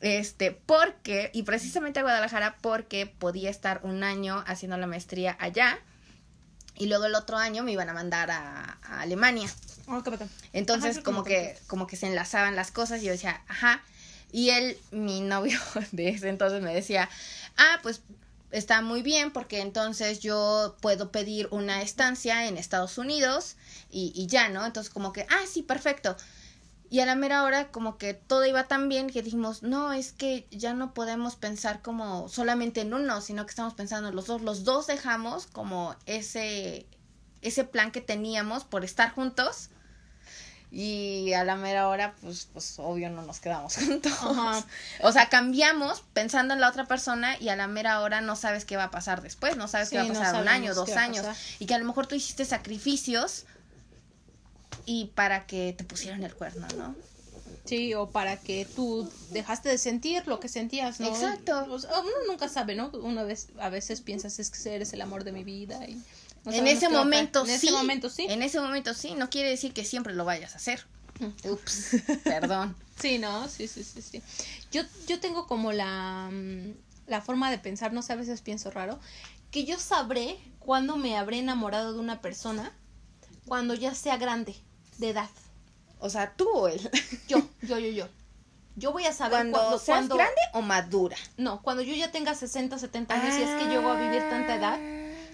[0.00, 5.78] Este, porque, y precisamente a Guadalajara porque podía estar un año haciendo la maestría allá
[6.80, 9.50] y luego el otro año me iban a mandar a, Alemania.
[9.86, 10.02] Oh,
[10.54, 13.82] Entonces, como que, como que se enlazaban las cosas y yo decía, ajá.
[14.32, 15.58] Y él, mi novio
[15.92, 17.10] de ese entonces me decía,
[17.58, 18.00] ah, pues
[18.50, 23.56] está muy bien porque entonces yo puedo pedir una estancia en Estados Unidos
[23.90, 24.64] y, y ya, ¿no?
[24.64, 26.16] Entonces como que, ah, sí, perfecto.
[26.90, 30.10] Y a la mera hora como que todo iba tan bien que dijimos, no, es
[30.10, 34.26] que ya no podemos pensar como solamente en uno, sino que estamos pensando en los
[34.26, 34.42] dos.
[34.42, 36.88] Los dos dejamos como ese,
[37.42, 39.70] ese plan que teníamos por estar juntos.
[40.72, 44.12] Y a la mera hora, pues, pues obvio no nos quedamos juntos.
[45.02, 48.64] O sea, cambiamos pensando en la otra persona y a la mera hora no sabes
[48.64, 51.26] qué va a pasar después, no sabes qué va a pasar un año, dos años.
[51.58, 53.46] Y que a lo mejor tú hiciste sacrificios
[54.86, 56.94] y para que te pusieran el cuerno, ¿no?
[57.64, 61.08] Sí, o para que tú dejaste de sentir lo que sentías, ¿no?
[61.08, 61.66] Exacto.
[61.68, 62.88] uno nunca sabe, ¿no?
[62.90, 66.00] Una vez, a veces piensas es que eres el amor de mi vida y...
[66.46, 67.50] en ese momento sí.
[67.50, 68.26] En ese momento sí.
[68.28, 69.14] En ese momento sí.
[69.14, 70.84] No quiere decir que siempre lo vayas a hacer.
[71.18, 71.48] Mm.
[71.50, 72.76] Ups, perdón.
[72.98, 74.22] Sí, no, sí, sí, sí, sí.
[74.70, 76.72] Yo, yo tengo como la, mm,
[77.06, 78.98] la forma de pensar, no sé, a veces pienso raro,
[79.50, 82.72] que yo sabré cuándo me habré enamorado de una persona
[83.46, 84.54] cuando ya sea grande
[84.98, 85.30] de edad.
[85.98, 86.90] O sea, tú o él.
[87.28, 88.08] Yo, yo, yo, yo.
[88.76, 91.16] Yo voy a saber cuando, seas grande o madura.
[91.36, 94.54] No, cuando yo ya tenga 60, 70 años y es que llego a vivir tanta
[94.54, 94.78] edad,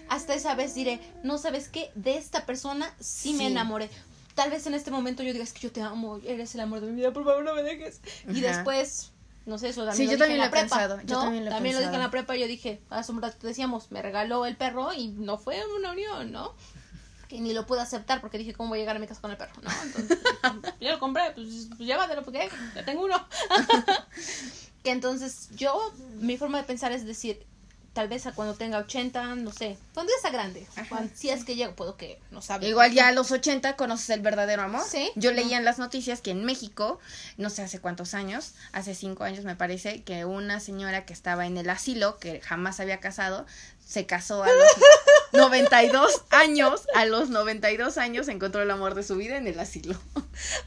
[0.09, 3.89] hasta esa vez diré, no sabes qué, de esta persona sí, me enamoré.
[4.35, 6.81] Tal vez en este momento yo diga, es que yo te amo, eres el amor
[6.81, 8.01] de mi vida, por favor no me dejes.
[8.27, 9.11] Y después,
[9.45, 10.77] no sé, eso también sí, lo yo dije en la prepa.
[10.77, 13.21] Pensado, yo también lo, también lo dije en la prepa y yo dije, hace un
[13.21, 16.53] rato decíamos, me regaló el perro y no fue una unión, ¿no?
[17.27, 19.31] que ni lo pude aceptar porque dije, ¿cómo voy a llegar a mi casa con
[19.31, 19.53] el perro?
[19.61, 20.17] No, entonces,
[20.79, 23.15] yo lo compré, pues, pues llévatelo porque ya tengo uno.
[24.83, 27.45] que entonces yo, mi forma de pensar es decir,
[27.97, 30.67] tal vez a cuando tenga 80, no sé, cuando sea grande,
[31.15, 32.67] si es que llego, puedo que no sabe.
[32.67, 34.83] Igual ya a los 80 conoces el verdadero amor.
[34.87, 35.09] Sí.
[35.15, 36.99] Yo leía en las noticias que en México,
[37.37, 41.47] no sé hace cuántos años, hace cinco años me parece, que una señora que estaba
[41.47, 43.47] en el asilo, que jamás había casado,
[43.83, 44.55] se casó a los
[45.33, 49.99] 92 años, a los 92 años encontró el amor de su vida en el asilo.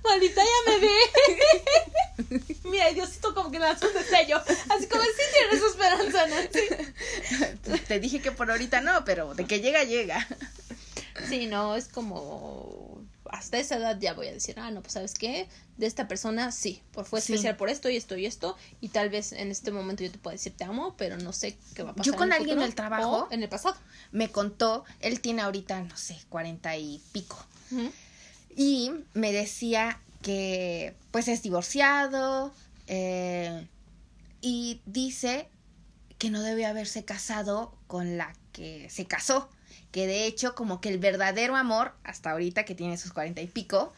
[0.05, 2.49] Maldita, ya me vi.
[2.65, 4.39] Mira, Diosito como que hace un destello.
[4.39, 7.79] Así como si tienes esperanza, ¿no?
[7.89, 10.27] Te dije que por ahorita no, pero de que llega, llega.
[11.29, 12.90] Sí, no, es como
[13.33, 16.53] hasta esa edad ya voy a decir, ah, no, pues sabes qué, de esta persona
[16.53, 19.71] sí, por fue especial por esto y esto y esto, y tal vez en este
[19.71, 22.13] momento yo te puedo decir te amo, pero no sé qué va a pasar.
[22.13, 23.77] Yo con alguien en el trabajo, en el pasado,
[24.13, 27.39] me contó, él tiene ahorita, no sé, cuarenta y pico,
[28.57, 32.53] y me decía que pues es divorciado,
[32.87, 33.67] eh,
[34.41, 35.49] y dice
[36.19, 39.49] que no debe haberse casado con la que se casó
[39.93, 43.47] que de hecho como que el verdadero amor, hasta ahorita que tiene sus cuarenta y
[43.47, 43.93] pico,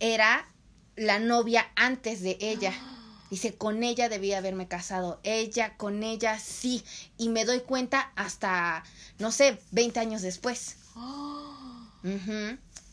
[0.00, 0.48] era
[0.96, 2.72] la novia antes de ella.
[3.30, 5.18] Dice, con ella debía haberme casado.
[5.24, 6.84] Ella, con ella, sí.
[7.18, 8.84] Y me doy cuenta hasta,
[9.18, 10.76] no sé, 20 años después.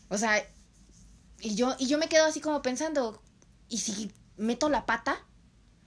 [0.10, 0.44] O sea,
[1.40, 3.22] y yo, y yo me quedo así como pensando,
[3.70, 5.24] ¿y si meto la pata?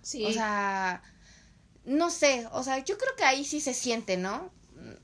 [0.02, 0.24] Sí.
[0.26, 1.02] O sea,
[1.84, 4.52] no sé, o sea, yo creo que ahí sí se siente, ¿no?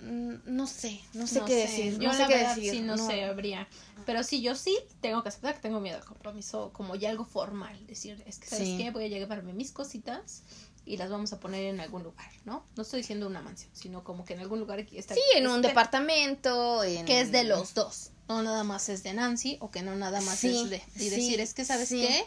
[0.02, 1.98] Mm, no sé, no sé qué decir.
[1.98, 2.70] Yo no sé qué decir.
[2.72, 3.68] sí, no, sé, habría.
[4.04, 7.24] Pero sí, yo sí tengo que aceptar que tengo miedo al compromiso como ya algo
[7.24, 7.86] formal.
[7.86, 8.90] Decir, es que, ¿sabes qué?
[8.90, 10.42] Voy a llevarme mis cositas
[10.84, 12.66] y las vamos a poner en algún lugar, ¿no?
[12.74, 15.14] No estoy diciendo una mansión, sino como que en algún lugar aquí está.
[15.14, 16.82] Sí, en un departamento.
[17.06, 18.10] Que es de los dos.
[18.28, 20.82] No nada más es de Nancy o que no nada más es de.
[20.96, 22.24] Y decir, es que, ¿sabes qué?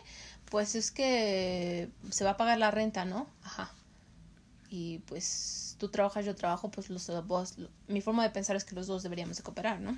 [0.49, 3.27] Pues es que se va a pagar la renta, ¿no?
[3.43, 3.73] Ajá.
[4.77, 7.55] Y pues tú trabajas, yo trabajo, pues los dos,
[7.87, 9.97] mi forma de pensar es que los dos deberíamos de cooperar, ¿no?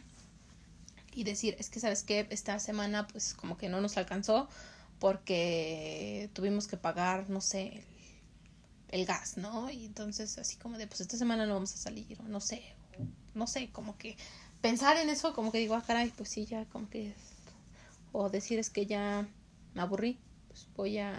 [1.16, 2.28] Y decir, es que, ¿sabes qué?
[2.30, 4.48] Esta semana, pues como que no nos alcanzó
[5.00, 7.84] porque tuvimos que pagar, no sé,
[8.90, 9.72] el, gas, ¿no?
[9.72, 12.62] Y entonces, así como de, pues esta semana no vamos a salir, o no sé,
[13.34, 14.16] no sé, como que
[14.62, 17.16] pensar en eso, como que digo, ah, caray, pues sí, ya, como que,
[18.12, 19.28] o decir es que ya
[19.74, 21.16] me aburrí, pues voy a...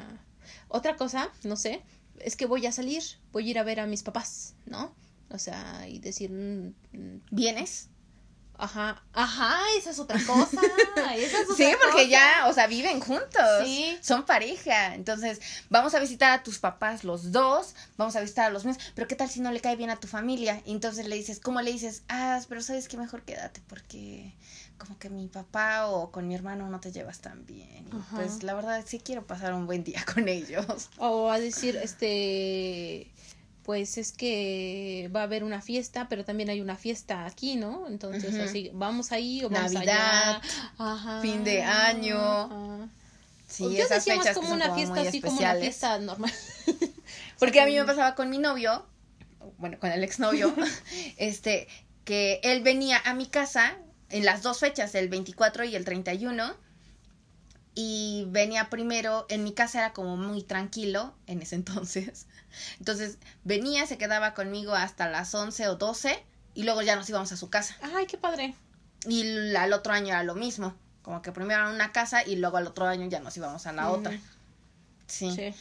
[0.68, 1.82] Otra cosa, no sé,
[2.22, 3.02] es que voy a salir,
[3.32, 4.94] voy a ir a ver a mis papás, ¿no?
[5.30, 6.30] O sea, y decir...
[6.30, 7.90] Mm, mm, ¿Vienes?
[8.58, 10.60] Ajá, ajá, esa es otra cosa.
[11.14, 13.64] Esa es otra sí, porque ya, o sea, viven juntos.
[13.64, 13.96] Sí.
[14.02, 14.96] Son pareja.
[14.96, 15.40] Entonces,
[15.70, 19.06] vamos a visitar a tus papás los dos, vamos a visitar a los míos, pero
[19.06, 20.60] ¿qué tal si no le cae bien a tu familia?
[20.64, 22.02] Y entonces le dices, ¿cómo le dices?
[22.08, 24.34] Ah, pero sabes que mejor quédate porque
[24.76, 27.86] como que mi papá o con mi hermano no te llevas tan bien.
[28.14, 30.88] pues la verdad sí quiero pasar un buen día con ellos.
[30.98, 33.10] O a decir, este
[33.68, 37.86] pues es que va a haber una fiesta, pero también hay una fiesta aquí, ¿no?
[37.86, 40.40] Entonces, así, vamos ahí o vamos Navidad,
[40.78, 41.20] allá.
[41.20, 42.88] fin de año.
[43.46, 46.32] Sí, Yo esas fechas como una fiesta así como una fiesta normal.
[47.38, 48.86] Porque a mí me pasaba con mi novio,
[49.58, 50.54] bueno, con el exnovio,
[51.18, 51.68] este,
[52.06, 53.76] que él venía a mi casa
[54.08, 56.56] en las dos fechas, el 24 y el 31
[57.80, 62.26] y venía primero, en mi casa era como muy tranquilo en ese entonces.
[62.80, 66.20] Entonces venía, se quedaba conmigo hasta las 11 o 12
[66.54, 67.76] y luego ya nos íbamos a su casa.
[67.94, 68.56] Ay, qué padre.
[69.06, 72.56] Y al otro año era lo mismo, como que primero en una casa y luego
[72.56, 74.18] al otro año ya nos íbamos a la otra.
[75.06, 75.30] Sí.
[75.30, 75.54] sí.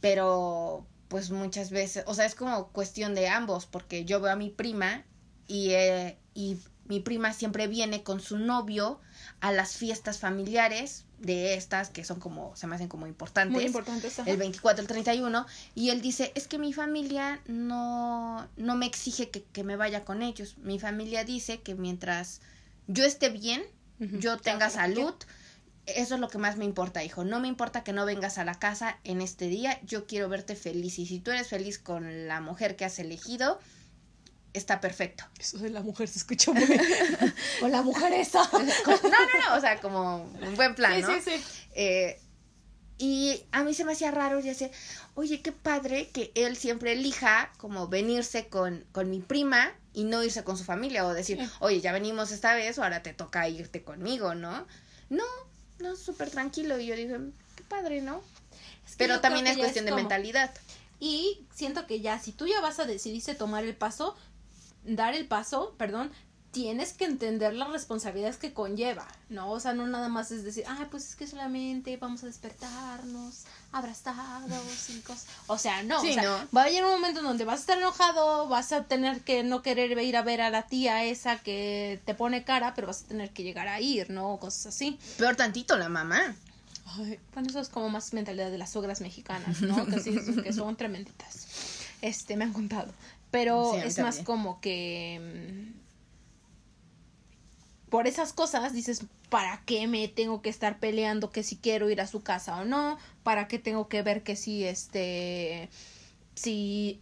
[0.00, 4.36] Pero pues muchas veces, o sea, es como cuestión de ambos, porque yo veo a
[4.36, 5.02] mi prima
[5.48, 9.00] y, eh, y mi prima siempre viene con su novio
[9.40, 13.54] a las fiestas familiares de estas que son como, se me hacen como importantes.
[13.54, 14.18] Muy importantes.
[14.26, 15.46] El 24, el 31.
[15.74, 20.04] Y él dice, es que mi familia no, no me exige que, que me vaya
[20.04, 20.56] con ellos.
[20.58, 22.40] Mi familia dice que mientras
[22.86, 23.62] yo esté bien,
[23.98, 25.14] yo tenga salud,
[25.86, 27.24] eso es lo que más me importa, hijo.
[27.24, 30.54] No me importa que no vengas a la casa en este día, yo quiero verte
[30.54, 30.98] feliz.
[30.98, 33.58] Y si tú eres feliz con la mujer que has elegido,
[34.56, 35.24] está perfecto.
[35.38, 36.64] Eso de la mujer se escucha muy...
[37.62, 38.48] o la mujer esa.
[38.52, 41.08] no, no, no, o sea, como un buen plan, ¿no?
[41.08, 42.20] Sí, sí, eh,
[42.98, 44.70] y a mí se me hacía raro y decía,
[45.14, 50.24] oye, qué padre que él siempre elija como venirse con, con mi prima y no
[50.24, 53.82] irse con su familia o decir, oye, ya venimos esta vez, ahora te toca irte
[53.82, 54.66] conmigo, ¿no?
[55.10, 55.24] No,
[55.78, 56.78] no, súper tranquilo.
[56.78, 57.18] Y yo dije,
[57.54, 58.22] qué padre, ¿no?
[58.96, 60.50] Pero también es cuestión de mentalidad.
[60.98, 64.16] Y siento que ya, si tú ya vas a decidirse tomar el paso,
[64.86, 66.10] dar el paso, perdón,
[66.56, 69.50] tienes que entender las responsabilidades que conlleva, ¿no?
[69.50, 73.44] O sea, no nada más es decir, ah, pues es que solamente vamos a despertarnos
[73.72, 75.26] abrazados y cosas.
[75.48, 77.76] O sea, no, o sea, va a llegar un momento en donde vas a estar
[77.76, 82.00] enojado, vas a tener que no querer ir a ver a la tía esa que
[82.06, 84.32] te pone cara, pero vas a tener que llegar a ir, ¿no?
[84.32, 84.98] O cosas así.
[85.18, 86.34] Peor tantito la mamá.
[86.86, 89.84] Ay, bueno, eso es como más mentalidad de las suegras mexicanas, ¿no?
[89.84, 91.46] que, sí, que son tremenditas.
[92.00, 92.92] Este, me han contado.
[93.30, 95.76] Pero es más como que mm,
[97.90, 102.00] por esas cosas dices, ¿para qué me tengo que estar peleando que si quiero ir
[102.00, 102.98] a su casa o no?
[103.22, 105.68] ¿Para qué tengo que ver que si este
[106.34, 107.00] si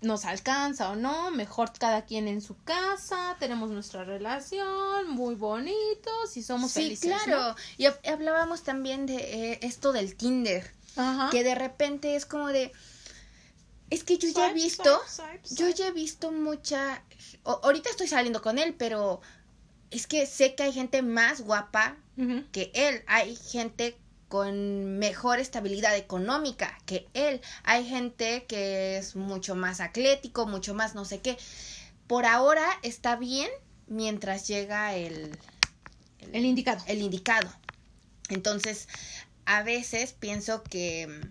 [0.00, 1.30] nos alcanza o no?
[1.30, 7.08] Mejor cada quien en su casa, tenemos nuestra relación, muy bonitos y somos sí, Sí,
[7.08, 7.56] claro.
[7.78, 11.30] Y hablábamos también de eh, esto del Tinder, Ajá.
[11.30, 12.72] que de repente es como de
[13.94, 15.00] es que yo ya he visto,
[15.50, 17.02] yo ya he visto mucha,
[17.44, 19.20] ahorita estoy saliendo con él, pero
[19.90, 21.96] es que sé que hay gente más guapa
[22.52, 23.96] que él, hay gente
[24.28, 30.94] con mejor estabilidad económica que él, hay gente que es mucho más atlético, mucho más
[30.94, 31.36] no sé qué.
[32.08, 33.48] Por ahora está bien
[33.86, 35.38] mientras llega el,
[36.32, 36.82] el indicado.
[36.88, 37.48] El indicado.
[38.28, 38.88] Entonces,
[39.46, 41.30] a veces pienso que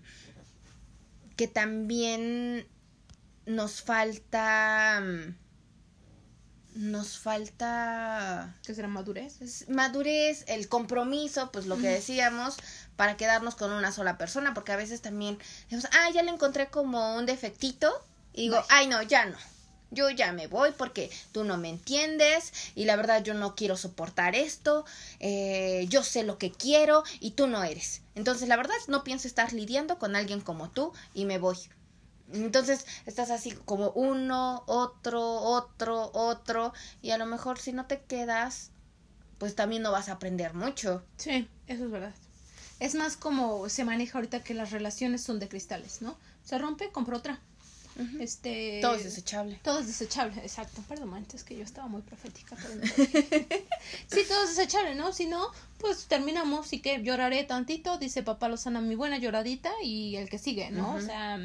[1.36, 2.66] que también
[3.46, 5.34] nos falta mm,
[6.74, 9.68] nos falta ¿qué será madurez?
[9.68, 12.56] Madurez, el compromiso, pues lo que decíamos,
[12.96, 16.68] para quedarnos con una sola persona, porque a veces también decimos, ah, ya le encontré
[16.70, 17.92] como un defectito,
[18.32, 19.36] y digo, ay no, ya no.
[19.94, 23.76] Yo ya me voy porque tú no me entiendes y la verdad yo no quiero
[23.76, 24.84] soportar esto,
[25.20, 28.02] eh, yo sé lo que quiero y tú no eres.
[28.14, 31.56] Entonces la verdad no pienso estar lidiando con alguien como tú y me voy.
[32.32, 36.72] Entonces estás así como uno, otro, otro, otro
[37.02, 38.70] y a lo mejor si no te quedas,
[39.38, 41.04] pues también no vas a aprender mucho.
[41.16, 42.14] Sí, eso es verdad.
[42.80, 46.16] Es más como se maneja ahorita que las relaciones son de cristales, ¿no?
[46.44, 47.40] Se rompe, compra otra.
[48.18, 49.60] Este, todo es desechable.
[49.62, 50.82] Todo es desechable, exacto.
[50.88, 52.56] Perdón, antes que yo estaba muy profética.
[54.06, 55.12] sí, todo es desechable, ¿no?
[55.12, 60.16] Si no, pues terminamos y que lloraré tantito, dice papá Lozana, mi buena lloradita y
[60.16, 60.94] el que sigue, ¿no?
[60.94, 61.38] O sea,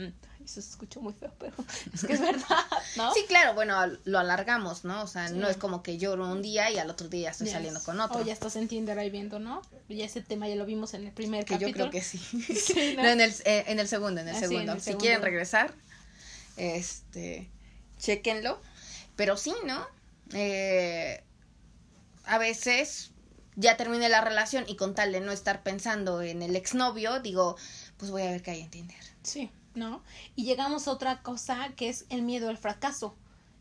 [0.49, 1.53] eso se escuchó muy feo, pero
[1.93, 2.57] es que es verdad.
[2.97, 3.13] ¿no?
[3.13, 3.75] Sí, claro, bueno,
[4.05, 5.03] lo alargamos, ¿no?
[5.03, 7.79] O sea, no es como que lloro un día y al otro día estoy saliendo
[7.83, 8.21] con otro.
[8.21, 9.61] O ya estás en Tinder ahí viendo, ¿no?
[9.87, 11.85] Ya ese tema ya lo vimos en el primer que capítulo.
[11.85, 12.19] yo creo que sí.
[12.97, 13.07] ¿no?
[13.07, 14.79] en, el, eh, en el segundo, en el, ah, segundo.
[14.79, 15.71] si quieren regresar,
[16.59, 17.49] este,
[17.97, 18.59] chequenlo.
[19.15, 19.85] Pero sí, ¿no?
[20.33, 21.23] Eh,
[22.25, 23.11] a veces
[23.55, 27.57] ya terminé la relación y con tal de no estar pensando en el exnovio, digo,
[27.97, 28.97] pues voy a ver qué hay en Tinder.
[29.23, 30.01] Sí, ¿no?
[30.35, 33.15] Y llegamos a otra cosa que es el miedo al fracaso.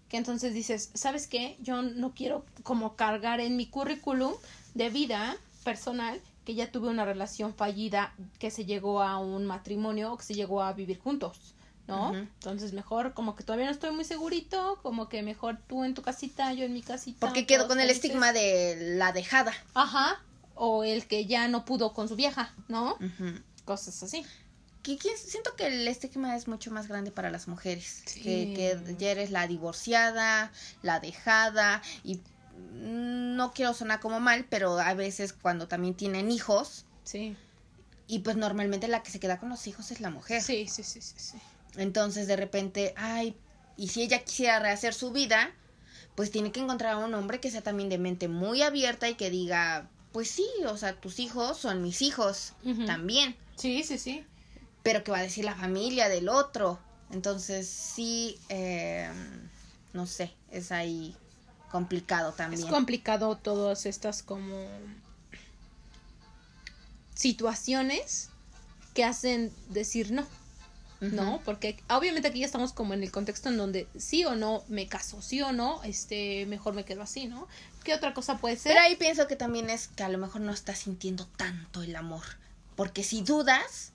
[0.08, 1.56] Que entonces dices, ¿sabes qué?
[1.60, 4.32] Yo no quiero como cargar en mi currículum
[4.74, 10.12] de vida personal que ya tuve una relación fallida, que se llegó a un matrimonio
[10.12, 11.54] o que se llegó a vivir juntos.
[11.88, 12.14] ¿No?
[12.14, 16.02] Entonces mejor como que todavía no estoy muy segurito, como que mejor tú en tu
[16.02, 17.18] casita, yo en mi casita.
[17.18, 19.52] Porque quedo con el estigma de la dejada.
[19.74, 20.22] Ajá,
[20.54, 22.98] o el que ya no pudo con su vieja, ¿no?
[23.64, 24.24] Cosas así.
[24.82, 29.10] Que, siento que el estigma es mucho más grande para las mujeres, que, que ya
[29.10, 32.20] eres la divorciada, la dejada y
[32.72, 37.36] no quiero sonar como mal, pero a veces cuando también tienen hijos, sí.
[38.10, 40.42] Y pues normalmente la que se queda con los hijos es la mujer.
[40.42, 41.38] Sí, sí, sí, sí, sí.
[41.78, 43.36] Entonces de repente, ay,
[43.76, 45.50] y si ella quisiera rehacer su vida,
[46.16, 49.14] pues tiene que encontrar a un hombre que sea también de mente muy abierta y
[49.14, 52.54] que diga, pues sí, o sea, tus hijos son mis hijos
[52.86, 53.36] también.
[53.56, 54.24] Sí, sí, sí.
[54.82, 56.80] Pero que va a decir la familia del otro.
[57.10, 59.08] Entonces sí, eh,
[59.92, 61.14] no sé, es ahí
[61.70, 62.62] complicado también.
[62.62, 64.66] Es complicado todas estas como
[67.14, 68.30] situaciones
[68.94, 70.26] que hacen decir no.
[71.00, 71.40] ¿No?
[71.44, 74.86] Porque obviamente aquí ya estamos como en el contexto en donde sí o no me
[74.88, 77.46] caso, sí o no, este, mejor me quedo así, ¿no?
[77.84, 78.72] ¿Qué otra cosa puede ser?
[78.72, 81.94] Pero ahí pienso que también es que a lo mejor no estás sintiendo tanto el
[81.94, 82.24] amor,
[82.74, 83.92] porque si dudas,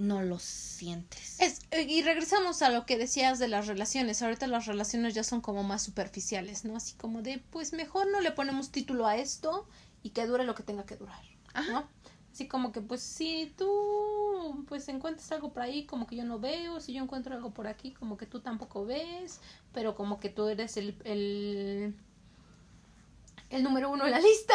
[0.00, 1.38] no lo sientes.
[1.40, 4.22] Es, y regresamos a lo que decías de las relaciones.
[4.22, 6.76] Ahorita las relaciones ya son como más superficiales, ¿no?
[6.76, 9.68] Así como de, pues mejor no le ponemos título a esto
[10.02, 11.22] y que dure lo que tenga que durar,
[11.68, 11.86] ¿no?
[12.32, 16.38] Así como que, pues, si tú, pues, encuentras algo por ahí, como que yo no
[16.38, 19.40] veo, si yo encuentro algo por aquí, como que tú tampoco ves,
[19.72, 21.94] pero como que tú eres el, el,
[23.50, 24.54] el número uno en la lista.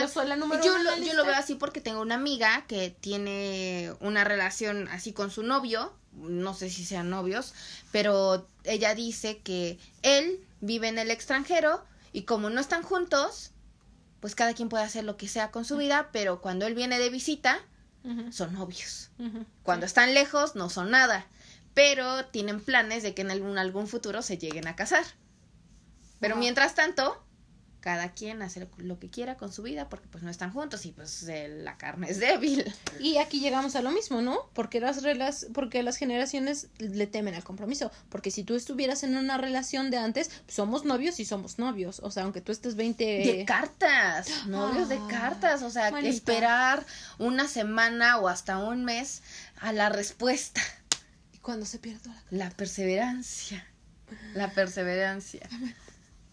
[0.00, 2.00] Yo soy la número yo uno lo, en la Yo lo veo así porque tengo
[2.02, 7.54] una amiga que tiene una relación así con su novio, no sé si sean novios,
[7.90, 13.50] pero ella dice que él vive en el extranjero y como no están juntos,
[14.24, 16.98] pues cada quien puede hacer lo que sea con su vida, pero cuando él viene
[16.98, 17.60] de visita,
[18.30, 19.10] son novios.
[19.62, 21.26] Cuando están lejos, no son nada,
[21.74, 25.04] pero tienen planes de que en algún, algún futuro se lleguen a casar.
[26.20, 27.22] Pero mientras tanto,
[27.84, 30.92] cada quien hace lo que quiera con su vida porque pues no están juntos y
[30.92, 32.64] pues la carne es débil.
[32.98, 34.48] Y aquí llegamos a lo mismo, ¿no?
[34.54, 39.18] Porque las reglas, porque las generaciones le temen al compromiso, porque si tú estuvieras en
[39.18, 43.04] una relación de antes, somos novios y somos novios, o sea, aunque tú estés 20
[43.04, 46.86] de cartas, novios de cartas, o sea, esperar
[47.18, 49.22] una semana o hasta un mes
[49.60, 50.62] a la respuesta.
[51.34, 53.62] ¿Y cuando se pierde la, la perseverancia?
[54.32, 55.46] La perseverancia.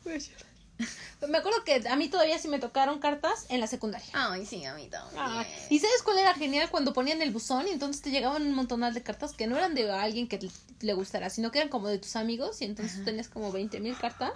[1.28, 4.08] Me acuerdo que a mí todavía sí me tocaron cartas en la secundaria.
[4.14, 5.24] Ay, sí, a mí también.
[5.70, 6.70] ¿Y sabes cuál era genial?
[6.70, 9.76] Cuando ponían el buzón y entonces te llegaban un montonal de cartas que no eran
[9.76, 13.30] de alguien que le gustara, sino que eran como de tus amigos y entonces tenías
[13.30, 14.32] como 20 mil cartas.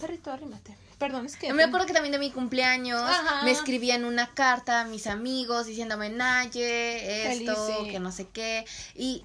[0.00, 0.76] Perrito, arrímate.
[0.98, 1.52] Perdón, es que...
[1.52, 3.02] Me acuerdo que también de mi cumpleaños
[3.44, 8.64] me escribían una carta a mis amigos diciéndome, Naye, esto, que no sé qué.
[8.94, 9.24] Y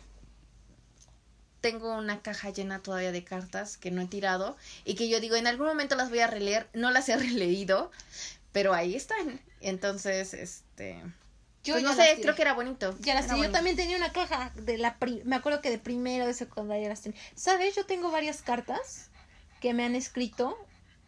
[1.62, 5.36] tengo una caja llena todavía de cartas que no he tirado y que yo digo,
[5.36, 7.92] en algún momento las voy a releer, no las he releído,
[8.52, 9.42] pero ahí están.
[9.62, 11.02] Entonces, este...
[11.62, 12.96] Yo pues no sé, creo que era bonito.
[13.02, 14.98] Ya las Yo también tenía una caja de la...
[15.26, 17.20] me acuerdo que de primero, de secundaria las tenía.
[17.36, 17.76] ¿Sabes?
[17.76, 19.10] Yo tengo varias cartas
[19.60, 20.58] que me han escrito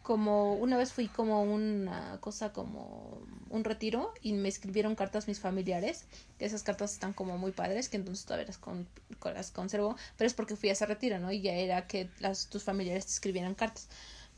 [0.02, 5.40] como una vez fui como una cosa como un retiro y me escribieron cartas mis
[5.40, 6.04] familiares
[6.38, 8.88] que esas cartas están como muy padres que entonces todavía las, con,
[9.24, 12.48] las conservo pero es porque fui a ese retiro no y ya era que las
[12.48, 13.88] tus familiares te escribieran cartas.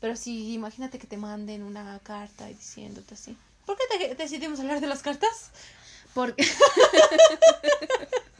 [0.01, 3.37] Pero sí imagínate que te manden una carta diciéndote así.
[3.65, 5.51] ¿por qué decidimos hablar de las cartas?
[6.15, 6.47] porque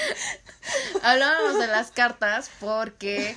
[1.02, 3.36] Hablábamos de las cartas porque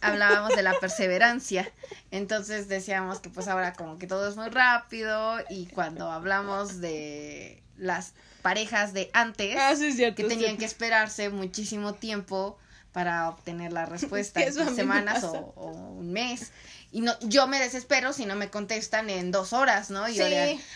[0.00, 1.70] hablábamos de la perseverancia.
[2.10, 7.62] Entonces decíamos que pues ahora como que todo es muy rápido y cuando hablamos de
[7.76, 9.74] las parejas de antes ah,
[10.14, 12.58] que tenían que esperarse muchísimo tiempo
[12.92, 15.52] para obtener la respuesta semanas o,
[15.98, 16.52] un mes.
[16.94, 20.08] Y no, yo me desespero si no me contestan en dos horas, ¿no?
[20.08, 20.26] Y yo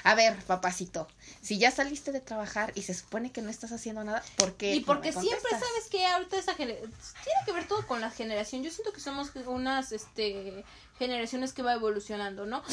[0.03, 1.07] a ver, papacito,
[1.43, 4.75] si ya saliste de trabajar y se supone que no estás haciendo nada, ¿por qué?
[4.75, 6.91] Y porque siempre sabes que ahorita esa generación,
[7.23, 8.65] tiene que ver todo con la generación.
[8.65, 10.65] Yo siento que somos unas, este,
[10.99, 12.65] generaciones que va evolucionando, ¿no?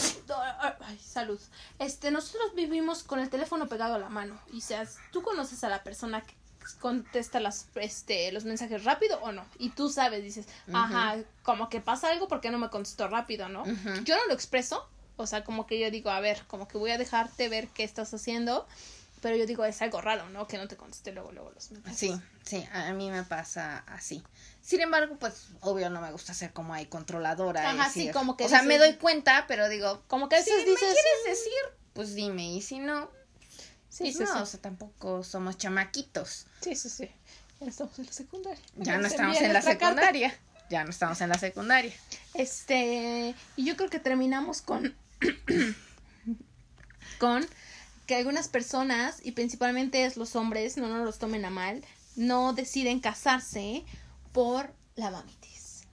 [0.79, 1.39] Ay, salud.
[1.77, 4.41] Este, nosotros vivimos con el teléfono pegado a la mano.
[4.51, 6.33] Y seas, tú conoces a la persona que
[6.79, 9.45] contesta las, este, los mensajes rápido o no.
[9.59, 13.65] Y tú sabes, dices, ajá, como que pasa algo porque no me contestó rápido, ¿no?
[14.03, 14.87] Yo no lo expreso,
[15.17, 17.83] o sea, como que yo digo, a ver, como que voy a dejarte ver qué
[17.83, 18.67] estás haciendo,
[19.21, 20.47] pero yo digo, es algo raro, ¿no?
[20.47, 21.97] Que no te conteste luego, luego los mensajes.
[21.97, 24.23] Sí, sí, a mí me pasa así.
[24.61, 27.69] Sin embargo, pues, obvio, no me gusta ser como ahí controladora.
[27.69, 28.45] Ajá, sí, como que...
[28.45, 30.03] O sea, me doy cuenta, pero digo...
[30.07, 31.53] Como que si me quieres decir,
[31.93, 33.09] pues dime, y si no,
[33.95, 36.47] Sí, sí, no, o sea, tampoco somos chamaquitos.
[36.59, 37.09] Sí, sí, sí.
[37.61, 38.63] Ya estamos en la secundaria.
[38.75, 40.39] Ya no estamos en la secundaria.
[40.69, 41.93] Ya no estamos en la secundaria.
[42.33, 44.93] Este, y yo creo que terminamos con
[47.19, 47.47] con
[48.05, 51.81] que algunas personas, y principalmente es los hombres, no nos los tomen a mal,
[52.17, 53.85] no deciden casarse
[54.33, 55.85] por la mamitis.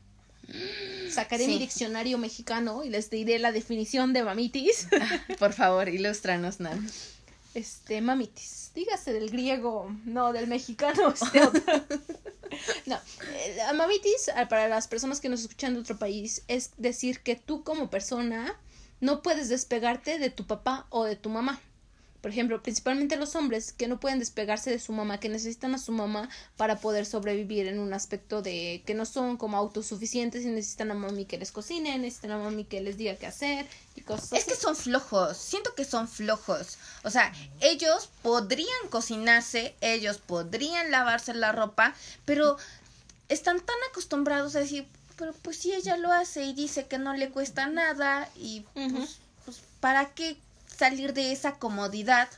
[1.09, 4.88] Sacaré mi diccionario mexicano y les diré la definición de mamitis.
[5.38, 6.84] por favor, ilústranos, Nan
[7.55, 8.72] este, mamitis.
[8.74, 11.62] Dígase del griego, no del mexicano, este otro.
[12.86, 17.20] no, eh, mamitis, ah, para las personas que nos escuchan de otro país, es decir
[17.20, 18.59] que tú como persona
[19.00, 21.61] no puedes despegarte de tu papá o de tu mamá
[22.22, 25.78] por ejemplo, principalmente los hombres que no pueden despegarse de su mamá, que necesitan a
[25.78, 30.46] su mamá para poder sobrevivir en un aspecto de que no son como autosuficientes y
[30.46, 33.66] necesitan a mami que les cocine, necesitan a mami que les diga qué hacer
[33.96, 36.78] y cosas Es que son flojos, siento que son flojos.
[37.02, 41.92] O sea, ellos podrían cocinarse, ellos podrían lavarse la ropa,
[42.24, 42.56] pero
[43.28, 47.14] están tan acostumbrados a decir, pero pues si ella lo hace y dice que no
[47.14, 50.36] le cuesta nada y pues, pues ¿para qué
[50.82, 52.28] salir de esa comodidad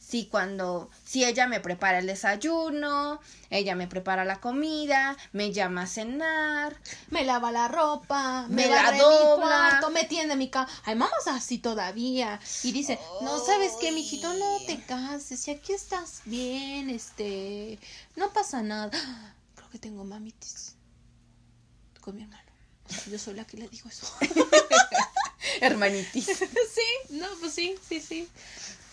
[0.00, 3.20] si cuando si ella me prepara el desayuno,
[3.50, 6.76] ella me prepara la comida, me llama a cenar,
[7.10, 10.68] me lava la ropa, me, la dobla, mi cuarto, me tiende mi cama.
[10.82, 15.72] Hay mamás así todavía y dice, "No sabes qué, mijito, no te cases, si aquí
[15.72, 17.78] estás bien, este,
[18.16, 18.90] no pasa nada."
[19.54, 20.74] Creo que tengo mamitis
[22.00, 22.42] con mi hermano.
[23.08, 24.06] Yo soy la que le digo eso.
[25.60, 26.26] Hermanitis.
[26.26, 28.28] sí, no, pues sí, sí, sí.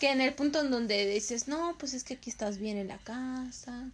[0.00, 2.88] Que en el punto en donde dices, no, pues es que aquí estás bien en
[2.88, 3.88] la casa.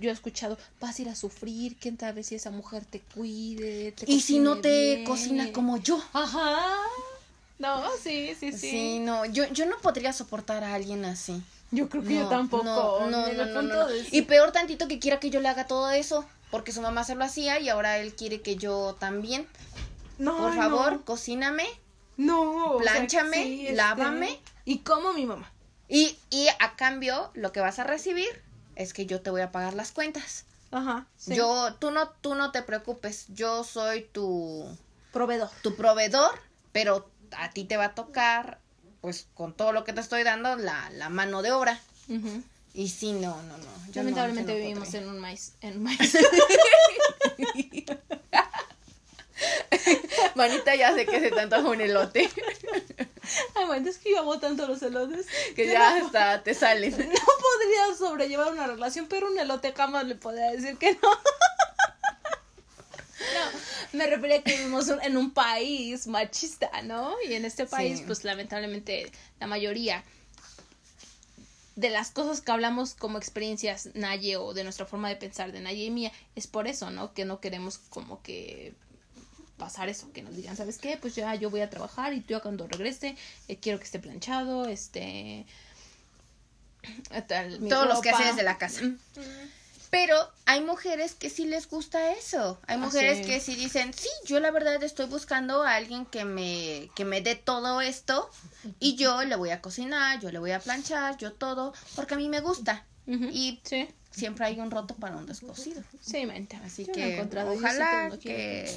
[0.00, 3.94] Yo he escuchado, vas a ir a sufrir, quién sabe si esa mujer te cuide.
[4.06, 6.02] y si no te cocina como yo.
[6.12, 6.76] Ajá.
[7.58, 8.58] No, sí, sí, sí.
[8.58, 11.40] Sí, no, yo, yo no podría soportar a alguien así.
[11.70, 12.64] Yo creo que yo tampoco.
[12.64, 16.72] No, no, no, Y peor tantito que quiera que yo le haga todo eso, porque
[16.72, 19.46] su mamá se lo hacía y ahora él quiere que yo también.
[20.18, 21.66] No, Por favor, cocíname.
[22.16, 22.76] No.
[22.80, 24.40] Plánchame, este, lávame.
[24.64, 25.50] Y como mi mamá.
[25.88, 28.42] Y, y a cambio, lo que vas a recibir
[28.76, 30.44] es que yo te voy a pagar las cuentas.
[30.70, 31.06] Ajá.
[31.26, 33.26] Yo, tú no, tú no te preocupes.
[33.28, 34.66] Yo soy tu
[35.12, 35.50] proveedor.
[35.62, 36.38] Tu proveedor,
[36.72, 38.58] pero a ti te va a tocar,
[39.00, 41.80] pues con todo lo que te estoy dando, la, la mano de obra.
[42.74, 43.94] Y sí, no, no, no.
[43.94, 45.52] Lamentablemente vivimos en un maíz.
[45.60, 45.98] En un maíz.
[50.34, 52.28] Manita ya sé que se tanto un elote.
[53.54, 55.26] Ay, man, es que yo amo tanto los elotes.
[55.54, 56.92] Que ya hasta te salen.
[56.98, 61.08] No podría sobrellevar una relación, pero un elote jamás le podría decir que no.
[63.34, 67.14] No, me refería a que vivimos en un país machista, ¿no?
[67.26, 69.10] Y en este país, pues lamentablemente,
[69.40, 70.04] la mayoría
[71.76, 75.60] de las cosas que hablamos como experiencias Naye o de nuestra forma de pensar de
[75.60, 77.14] Naye y mía, es por eso, ¿no?
[77.14, 78.74] Que no queremos como que
[79.64, 80.98] pasar eso, que nos digan, ¿sabes qué?
[80.98, 83.16] Pues ya yo voy a trabajar y tú ya cuando regrese
[83.48, 85.46] eh, quiero que esté planchado, este...
[87.70, 88.82] Todos los que haces de la casa.
[89.88, 92.60] Pero hay mujeres que sí les gusta eso.
[92.66, 96.26] Hay ah, mujeres que sí dicen, sí, yo la verdad estoy buscando a alguien que
[96.26, 98.28] me, que me dé todo esto
[98.80, 102.16] y yo le voy a cocinar, yo le voy a planchar, yo todo, porque a
[102.18, 102.84] mí me gusta.
[103.06, 103.60] Y
[104.10, 105.82] siempre hay un roto para un descosido.
[106.00, 106.56] Sí, mente.
[106.64, 108.68] Así que ojalá que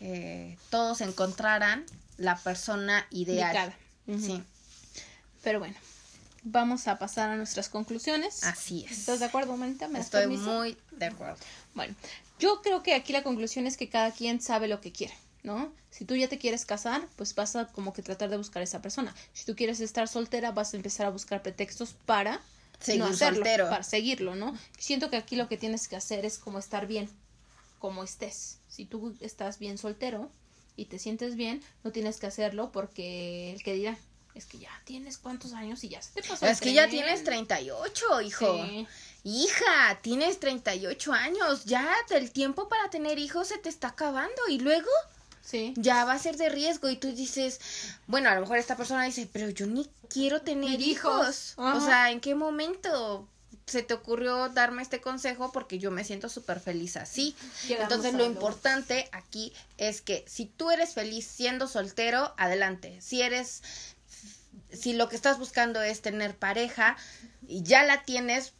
[0.00, 1.84] que todos encontraran
[2.16, 3.72] la persona ideal.
[4.06, 4.42] Sí.
[5.42, 5.76] Pero bueno,
[6.42, 8.42] vamos a pasar a nuestras conclusiones.
[8.44, 8.98] Así es.
[8.98, 9.88] ¿Estás de acuerdo, Manita?
[9.88, 11.36] ¿Me Estoy muy de acuerdo.
[11.74, 11.94] Bueno,
[12.38, 15.70] yo creo que aquí la conclusión es que cada quien sabe lo que quiere, ¿no?
[15.90, 18.64] Si tú ya te quieres casar, pues vas a como que tratar de buscar a
[18.64, 19.14] esa persona.
[19.34, 22.40] Si tú quieres estar soltera, vas a empezar a buscar pretextos para
[22.96, 24.56] no hacerlo, para seguirlo, ¿no?
[24.78, 27.10] Siento que aquí lo que tienes que hacer es como estar bien,
[27.80, 28.58] como estés.
[28.68, 30.30] Si tú estás bien soltero
[30.76, 33.98] y te sientes bien, no tienes que hacerlo porque el que dirá,
[34.34, 36.46] es que ya tienes cuántos años y ya se te pasó.
[36.46, 38.56] Es que ya tienes 38, hijo.
[39.24, 44.60] Hija, tienes 38 años, ya el tiempo para tener hijos se te está acabando y
[44.60, 44.88] luego
[45.42, 45.74] sí.
[45.76, 47.60] ya va a ser de riesgo y tú dices,
[48.06, 51.54] bueno, a lo mejor esta persona dice, pero yo ni quiero tener hijos.
[51.56, 53.28] O sea, ¿en qué momento?
[53.70, 57.36] Se te ocurrió darme este consejo porque yo me siento súper feliz así.
[57.68, 63.00] Entonces lo importante aquí es que si tú eres feliz siendo soltero, adelante.
[63.00, 63.62] Si eres,
[64.72, 66.96] si lo que estás buscando es tener pareja
[67.46, 68.52] y ya la tienes,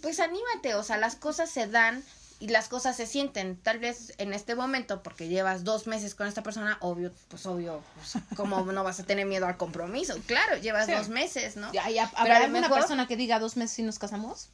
[0.00, 2.02] pues anímate, o sea, las cosas se dan
[2.42, 3.56] y las cosas se sienten.
[3.56, 7.84] Tal vez en este momento, porque llevas dos meses con esta persona, obvio, pues obvio,
[7.94, 10.16] pues, ¿cómo no vas a tener miedo al compromiso?
[10.26, 11.72] Claro, llevas dos meses, ¿no?
[11.72, 14.48] Ya, ya, ¿Habrá alguna persona que diga dos meses y nos casamos?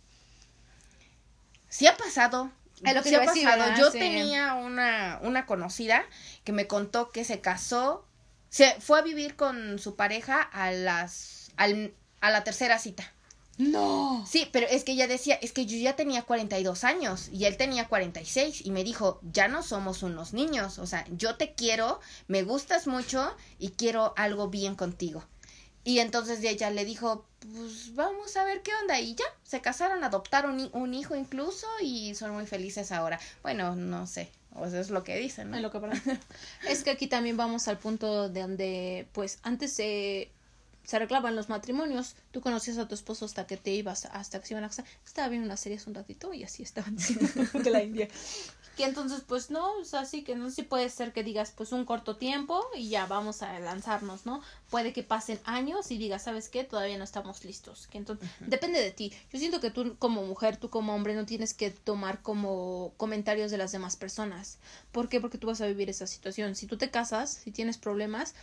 [1.71, 2.51] Sí ha pasado.
[2.83, 3.75] Es lo que sí ha pasado.
[3.79, 6.05] Yo tenía una, una conocida
[6.45, 8.05] que me contó que se casó,
[8.51, 13.11] se fue a vivir con su pareja a las, al, a la tercera cita.
[13.59, 14.25] No.
[14.27, 17.57] Sí, pero es que ella decía, es que yo ya tenía 42 años y él
[17.57, 22.01] tenía 46 y me dijo, ya no somos unos niños, o sea, yo te quiero,
[22.29, 25.25] me gustas mucho y quiero algo bien contigo.
[25.85, 29.01] Y entonces ella le dijo, pues vamos a ver qué onda.
[29.01, 33.19] Y ya, se casaron, adoptaron un hijo incluso y son muy felices ahora.
[33.43, 35.57] Bueno, no sé, o eso es lo que dicen, ¿no?
[35.57, 35.81] Es, lo que
[36.69, 40.31] es que aquí también vamos al punto de donde, pues, antes se
[40.89, 42.17] se arreglaban los matrimonios.
[42.31, 44.87] Tú conocías a tu esposo hasta que te ibas, hasta que se iban a casar.
[45.05, 48.09] Estaba viendo una serie hace un ratito y así estaban diciendo de la India.
[48.75, 51.53] Que entonces, pues no, o sea, sí que no sé si puede ser que digas,
[51.55, 54.41] pues un corto tiempo y ya vamos a lanzarnos, ¿no?
[54.71, 56.65] Puede que pasen años y digas, ¿sabes qué?
[56.65, 57.87] Todavía no estamos listos.
[57.89, 59.13] Que entonces, depende de ti.
[59.31, 63.51] Yo siento que tú como mujer, tú como hombre, no tienes que tomar como comentarios
[63.51, 64.57] de las demás personas.
[64.91, 65.21] ¿Por qué?
[65.21, 66.55] Porque tú vas a vivir esa situación.
[66.55, 68.35] Si tú te casas, si tienes problemas,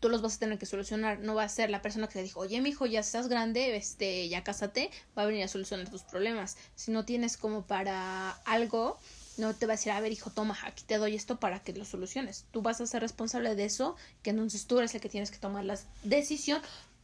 [0.00, 1.20] tú los vas a tener que solucionar.
[1.20, 4.28] No va a ser la persona que te dijo, oye, hijo, ya estás grande, este,
[4.28, 6.56] ya cásate, va a venir a solucionar tus problemas.
[6.74, 8.98] Si no tienes como para algo,
[9.36, 11.72] no te va a decir, a ver, hijo, toma, aquí te doy esto para que
[11.72, 12.46] lo soluciones.
[12.50, 15.38] Tú vas a ser responsable de eso, que entonces tú eres el que tienes que
[15.38, 16.60] tomar la decisión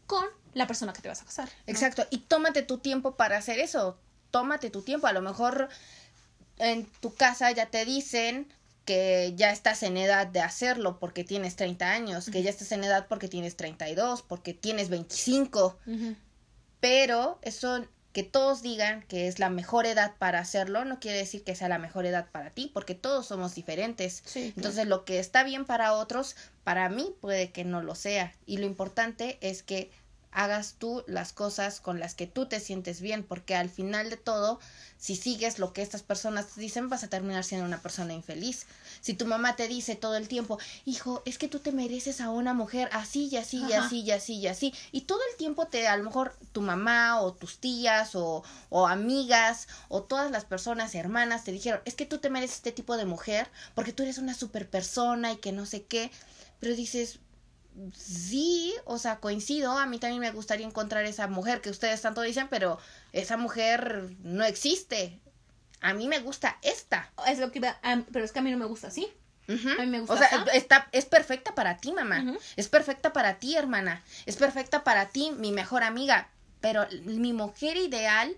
[0.07, 0.24] con
[0.55, 1.49] la persona que te vas a casar.
[1.66, 3.99] Exacto, y tómate tu tiempo para hacer eso.
[4.30, 5.07] Tómate tu tiempo.
[5.07, 5.68] A lo mejor
[6.59, 8.53] en tu casa ya te dicen,
[8.85, 12.85] que ya estás en edad de hacerlo porque tienes 30 años, que ya estás en
[12.85, 15.78] edad porque tienes 32, porque tienes 25.
[16.80, 21.45] Pero eso que todos digan que es la mejor edad para hacerlo no quiere decir
[21.45, 24.22] que sea la mejor edad para ti, porque todos somos diferentes.
[24.35, 28.35] Entonces, lo que está bien para otros, para mí puede que no lo sea.
[28.45, 29.91] Y lo importante es que
[30.33, 34.16] hagas tú las cosas con las que tú te sientes bien, porque al final de
[34.16, 34.59] todo,
[34.99, 38.66] si sigues lo que estas personas te dicen, vas a terminar siendo una persona infeliz.
[39.01, 42.30] Si tu mamá te dice todo el tiempo, hijo, es que tú te mereces a
[42.30, 45.66] una mujer así y así y así y así y así, y todo el tiempo
[45.66, 50.45] te, a lo mejor tu mamá o tus tías o, o amigas o todas las
[50.45, 54.03] personas, hermanas, te dijeron, es que tú te mereces este tipo de mujer porque tú
[54.03, 56.11] eres una super persona y que no sé qué,
[56.61, 57.18] pero dices,
[57.97, 62.23] sí, o sea, coincido, a mí también me gustaría encontrar esa mujer que ustedes tanto
[62.23, 62.79] dicen, pero
[63.12, 65.18] esa mujer no existe.
[65.81, 67.11] A mí me gusta esta.
[67.27, 67.61] Es lo que
[68.12, 69.12] pero es que a mí no me gusta así.
[69.49, 70.14] A mí me gusta.
[70.14, 72.37] O sea, está, es perfecta para ti, mamá.
[72.57, 74.03] Es perfecta para ti, hermana.
[74.25, 76.29] Es perfecta para ti, mi mejor amiga.
[76.61, 78.35] Pero mi mujer ideal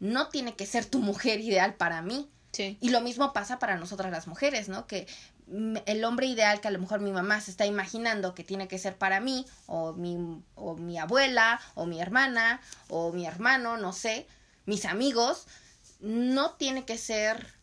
[0.00, 2.30] no tiene que ser tu mujer ideal para mí.
[2.52, 2.78] Sí.
[2.80, 4.86] Y lo mismo pasa para nosotras las mujeres, ¿no?
[4.86, 5.06] Que
[5.48, 8.78] el hombre ideal que a lo mejor mi mamá se está imaginando que tiene que
[8.78, 13.92] ser para mí, o mi, o mi abuela, o mi hermana, o mi hermano, no
[13.92, 14.26] sé,
[14.64, 15.46] mis amigos,
[16.00, 17.54] no tiene que ser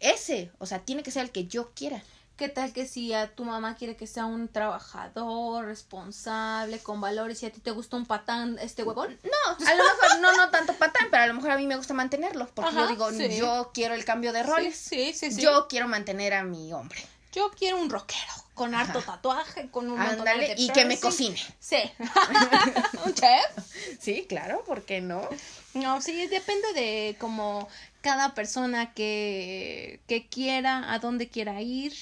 [0.00, 2.02] ese, o sea, tiene que ser el que yo quiera.
[2.36, 7.42] ¿Qué tal que si a tu mamá quiere que sea un trabajador, responsable, con valores
[7.42, 9.18] y a ti te gusta un patán, este huevón?
[9.22, 11.76] No, a lo mejor no, no tanto patán, pero a lo mejor a mí me
[11.76, 14.76] gusta mantenerlo, porque yo digo, yo quiero el cambio de roles.
[14.76, 17.00] Sí, sí, sí, Yo quiero mantener a mi hombre.
[17.32, 21.40] Yo quiero un rockero con harto tatuaje, con un Ándale, y que me cocine.
[21.58, 21.78] Sí.
[23.04, 23.98] ¿Un chef?
[23.98, 25.26] Sí, claro, ¿por qué no?
[25.74, 27.68] No, sí, depende de como
[28.02, 31.94] cada persona que, que quiera, a dónde quiera ir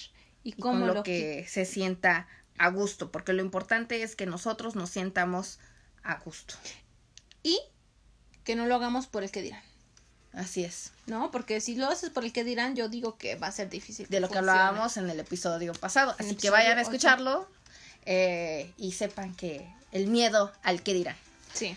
[0.42, 2.26] y, cómo lo, que se sienta
[2.58, 5.60] a gusto, porque lo importante es que nosotros nos sientamos
[6.02, 6.54] a gusto.
[7.42, 7.58] Y
[8.44, 9.69] que no lo hagamos por el que dirán.
[10.32, 10.92] Así es.
[11.06, 11.30] ¿No?
[11.30, 14.06] Porque si lo haces por el que dirán, yo digo que va a ser difícil.
[14.08, 16.14] De lo que hablábamos en el episodio pasado.
[16.18, 17.48] Así que vayan a escucharlo
[18.06, 21.16] eh, y sepan que el miedo al que dirán.
[21.52, 21.76] Sí.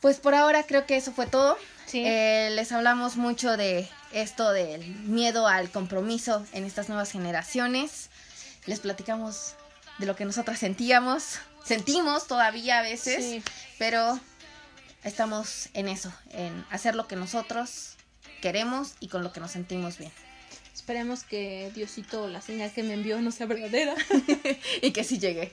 [0.00, 1.56] Pues por ahora creo que eso fue todo.
[1.92, 8.10] Eh, les hablamos mucho de esto del miedo al compromiso en estas nuevas generaciones.
[8.66, 9.54] Les platicamos
[9.98, 13.42] de lo que nosotras sentíamos, sentimos todavía a veces,
[13.78, 14.18] pero
[15.04, 17.96] estamos en eso, en hacer lo que nosotros
[18.40, 20.12] queremos y con lo que nos sentimos bien.
[20.74, 23.94] Esperemos que Diosito la señal que me envió no sea verdadera.
[24.82, 25.52] y que sí llegue.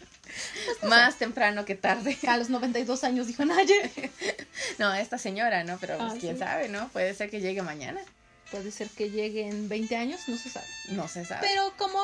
[0.80, 2.18] Pues Más temprano que tarde.
[2.28, 3.92] A los 92 años dijo Naye.
[4.80, 5.78] no, esta señora, ¿no?
[5.80, 6.90] Pero pues, ah, quién sabe, ¿no?
[6.90, 8.02] Puede ser que llegue mañana.
[8.52, 10.68] Puede ser que llegue en 20 años, no se sabe.
[10.90, 11.48] No se sabe.
[11.48, 12.00] Pero como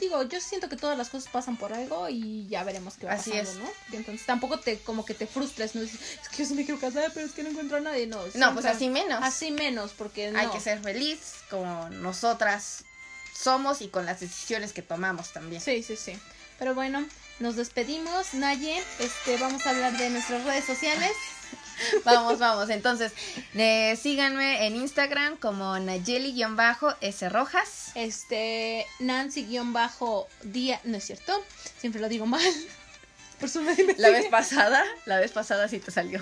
[0.00, 3.12] digo, yo siento que todas las cosas pasan por algo y ya veremos qué va
[3.12, 3.56] Así pasando, es.
[3.58, 3.70] ¿no?
[3.92, 5.92] Y entonces tampoco te como que te frustres, no es
[6.30, 8.20] que yo sí me quiero casar, pero es que no encuentro a nadie, no.
[8.34, 9.20] No, pues así menos.
[9.22, 10.38] Así menos, porque no.
[10.38, 12.84] Hay que ser feliz como nosotras
[13.34, 15.62] somos y con las decisiones que tomamos también.
[15.62, 16.18] Sí, sí, sí.
[16.58, 17.06] Pero bueno,
[17.40, 18.82] nos despedimos, Naye.
[18.98, 21.12] Este, vamos a hablar de nuestras redes sociales.
[22.04, 22.70] vamos, vamos.
[22.70, 23.12] Entonces,
[23.54, 27.92] eh, síganme en Instagram como Nayeli-S Rojas.
[27.94, 29.62] Este, Nancy-Día,
[30.84, 31.44] no es cierto,
[31.78, 32.42] siempre lo digo mal.
[33.40, 33.60] Por su
[33.96, 36.20] la vez pasada, la vez pasada sí te salió.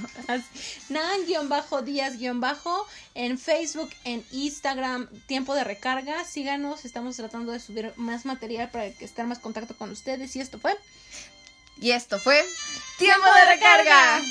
[0.88, 6.24] Nan-Díaz-Bajo en Facebook, en Instagram, tiempo de recarga.
[6.24, 10.34] Síganos, estamos tratando de subir más material para estar más contacto con ustedes.
[10.36, 10.74] Y esto fue.
[11.80, 12.42] Y esto fue.
[12.98, 14.22] ¡Tiempo de recarga!